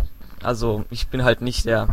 [0.44, 1.88] also ich bin halt nicht der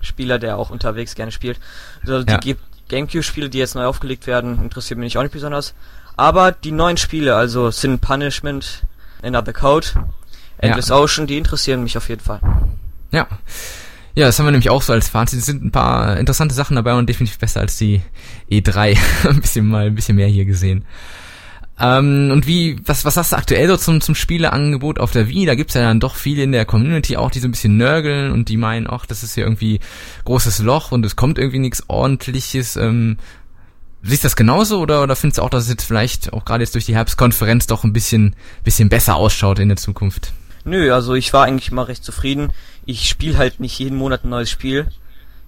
[0.00, 1.58] Spieler, der auch unterwegs gerne spielt.
[2.02, 2.56] Also die Ja.
[2.88, 5.74] Gamecube-Spiele, die jetzt neu aufgelegt werden, interessiert mich auch nicht besonders.
[6.16, 8.82] Aber die neuen Spiele, also Sin Punishment,
[9.22, 9.88] Another Code,
[10.58, 12.40] Endless Ocean, die interessieren mich auf jeden Fall.
[13.10, 13.26] Ja.
[14.18, 15.38] Ja, das haben wir nämlich auch so als Fazit.
[15.38, 18.02] Es sind ein paar interessante Sachen dabei und definitiv besser als die
[18.50, 18.98] E3.
[19.28, 20.84] ein bisschen mal, ein bisschen mehr hier gesehen.
[21.78, 25.46] Ähm, und wie, was, was hast du aktuell so zum, zum Spieleangebot auf der Wii?
[25.46, 28.32] Da gibt's ja dann doch viele in der Community auch, die so ein bisschen nörgeln
[28.32, 29.78] und die meinen, ach, das ist hier irgendwie
[30.24, 32.74] großes Loch und es kommt irgendwie nichts ordentliches.
[32.74, 33.18] Ähm,
[34.02, 36.64] siehst du das genauso oder, oder findest du auch, dass es jetzt vielleicht auch gerade
[36.64, 40.32] jetzt durch die Herbstkonferenz doch ein bisschen, bisschen besser ausschaut in der Zukunft?
[40.68, 42.52] Nö, also ich war eigentlich immer recht zufrieden.
[42.84, 44.86] Ich spiele halt nicht jeden Monat ein neues Spiel.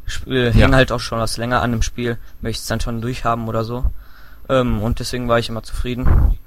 [0.06, 0.50] Spiel ja.
[0.50, 3.62] hänge halt auch schon was länger an dem Spiel, möchte es dann schon durchhaben oder
[3.62, 3.84] so.
[4.48, 6.38] Ähm, und deswegen war ich immer zufrieden.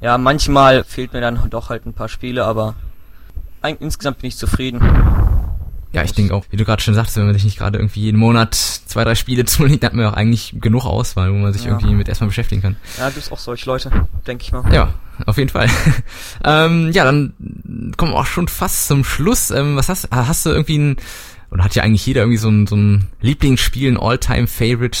[0.00, 2.74] Ja, manchmal fehlt mir dann doch halt ein paar Spiele, aber
[3.80, 4.80] insgesamt bin ich zufrieden.
[5.92, 8.00] Ja, ich denke auch, wie du gerade schon sagst, wenn man sich nicht gerade irgendwie
[8.00, 11.52] jeden Monat zwei, drei Spiele zulegt, dann hat man auch eigentlich genug Auswahl, wo man
[11.52, 11.72] sich ja.
[11.72, 12.76] irgendwie mit erstmal beschäftigen kann.
[12.98, 13.90] Ja, du bist auch solche Leute,
[14.26, 14.72] denke ich mal.
[14.72, 14.94] Ja,
[15.26, 15.68] auf jeden Fall.
[16.44, 17.34] ähm, ja, dann
[17.96, 19.50] kommen wir auch schon fast zum Schluss.
[19.50, 20.96] Ähm, was hast, hast du irgendwie ein,
[21.50, 24.98] oder hat ja eigentlich jeder irgendwie so ein, so ein Lieblingsspiel, ein All-Time-Favorite,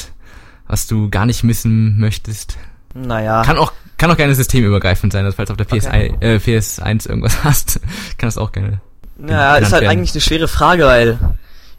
[0.68, 2.58] was du gar nicht missen möchtest?
[2.92, 3.42] Naja.
[3.44, 6.14] Kann auch, kann auch gerne systemübergreifend sein, also falls du auf der PS, okay.
[6.20, 7.80] äh, PS1 irgendwas hast,
[8.18, 8.82] kann das auch gerne
[9.16, 9.92] naja, ist halt werden.
[9.92, 11.18] eigentlich eine schwere Frage, weil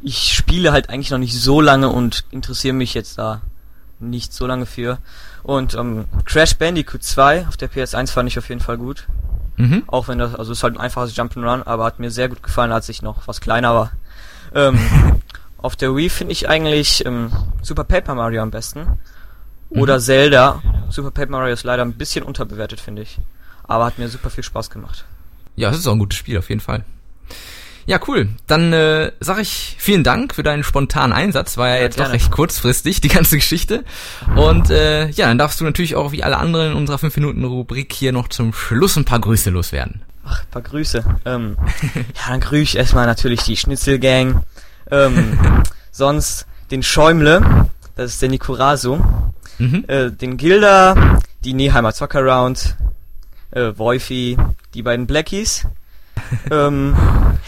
[0.02, 3.42] ich spiele halt eigentlich noch nicht so lange und interessiere mich jetzt da
[4.00, 5.00] nicht so lange für.
[5.44, 9.08] Und ähm, Crash Bandicoot 2 auf der PS1 fand ich auf jeden Fall gut.
[9.58, 9.84] Mhm.
[9.88, 12.44] Auch wenn das, also es ist halt ein einfaches Jump'n'Run, aber hat mir sehr gut
[12.44, 13.92] gefallen, als ich noch was kleiner war.
[14.54, 14.80] Ähm,
[15.58, 17.32] auf der Wii finde ich eigentlich ähm,
[17.62, 19.00] Super Paper Mario am besten.
[19.70, 20.02] Oder mhm.
[20.02, 20.62] Zelda.
[20.90, 23.20] Super Paper Mario ist leider ein bisschen unterbewertet, finde ich.
[23.64, 25.06] Aber hat mir super viel Spaß gemacht.
[25.56, 26.84] Ja, es ist auch ein gutes Spiel, auf jeden Fall.
[27.86, 28.30] Ja, cool.
[28.48, 31.58] Dann äh, sage ich vielen Dank für deinen spontanen Einsatz.
[31.58, 32.10] War ja, ja jetzt gerne.
[32.10, 33.84] doch recht kurzfristig, die ganze Geschichte.
[34.36, 38.14] Und äh, ja, dann darfst du natürlich auch wie alle anderen in unserer 5-Minuten-Rubrik hier
[38.14, 40.02] noch zum Schluss ein paar Grüße loswerden.
[40.26, 41.04] Ach, ein paar Grüße.
[41.26, 41.58] Ähm,
[41.96, 44.44] ja, dann grüße ich erstmal natürlich die Schnitzelgang.
[44.90, 45.38] Ähm,
[45.92, 49.00] sonst den Schäumle, das ist der Nikurasu.
[49.60, 49.84] Mhm.
[49.88, 52.78] Äh, den Gilda, die Neheimer Zockerround,
[53.52, 54.38] äh, Wolfi,
[54.74, 55.68] die beiden Blackies
[56.52, 56.96] ähm,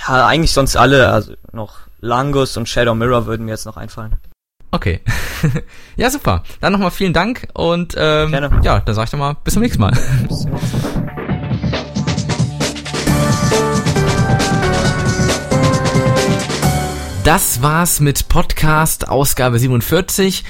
[0.07, 1.09] ja, eigentlich sonst alle.
[1.09, 4.15] Also noch Langus und Shadow Mirror würden mir jetzt noch einfallen.
[4.71, 5.01] Okay.
[5.95, 6.43] ja, super.
[6.59, 8.59] Dann nochmal vielen Dank und ähm, Gerne.
[8.63, 9.91] ja, dann sag ich doch mal bis zum nächsten Mal.
[10.27, 11.15] Bis zum nächsten Mal.
[17.25, 20.43] Das war's mit Podcast Ausgabe 47.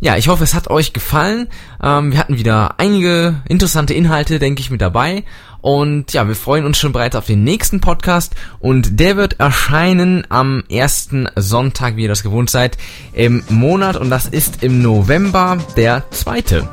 [0.00, 1.46] Ja, ich hoffe, es hat euch gefallen.
[1.80, 5.22] Ähm, wir hatten wieder einige interessante Inhalte, denke ich, mit dabei.
[5.60, 10.26] Und ja, wir freuen uns schon bereits auf den nächsten Podcast und der wird erscheinen
[10.28, 12.78] am ersten Sonntag, wie ihr das gewohnt seid,
[13.12, 16.68] im Monat und das ist im November der zweite.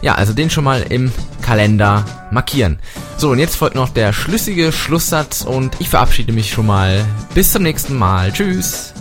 [0.00, 1.12] Ja, also den schon mal im
[1.42, 2.80] Kalender markieren.
[3.16, 7.04] So, und jetzt folgt noch der schlüssige Schlusssatz und ich verabschiede mich schon mal.
[7.34, 8.32] Bis zum nächsten Mal.
[8.32, 8.92] Tschüss.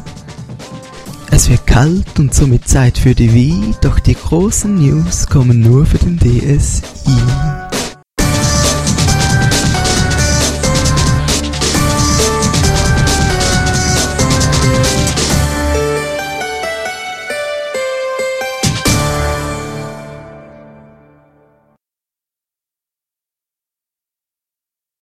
[1.32, 5.86] Es wird kalt und somit Zeit für die Wii, doch die großen News kommen nur
[5.86, 7.71] für den DSi.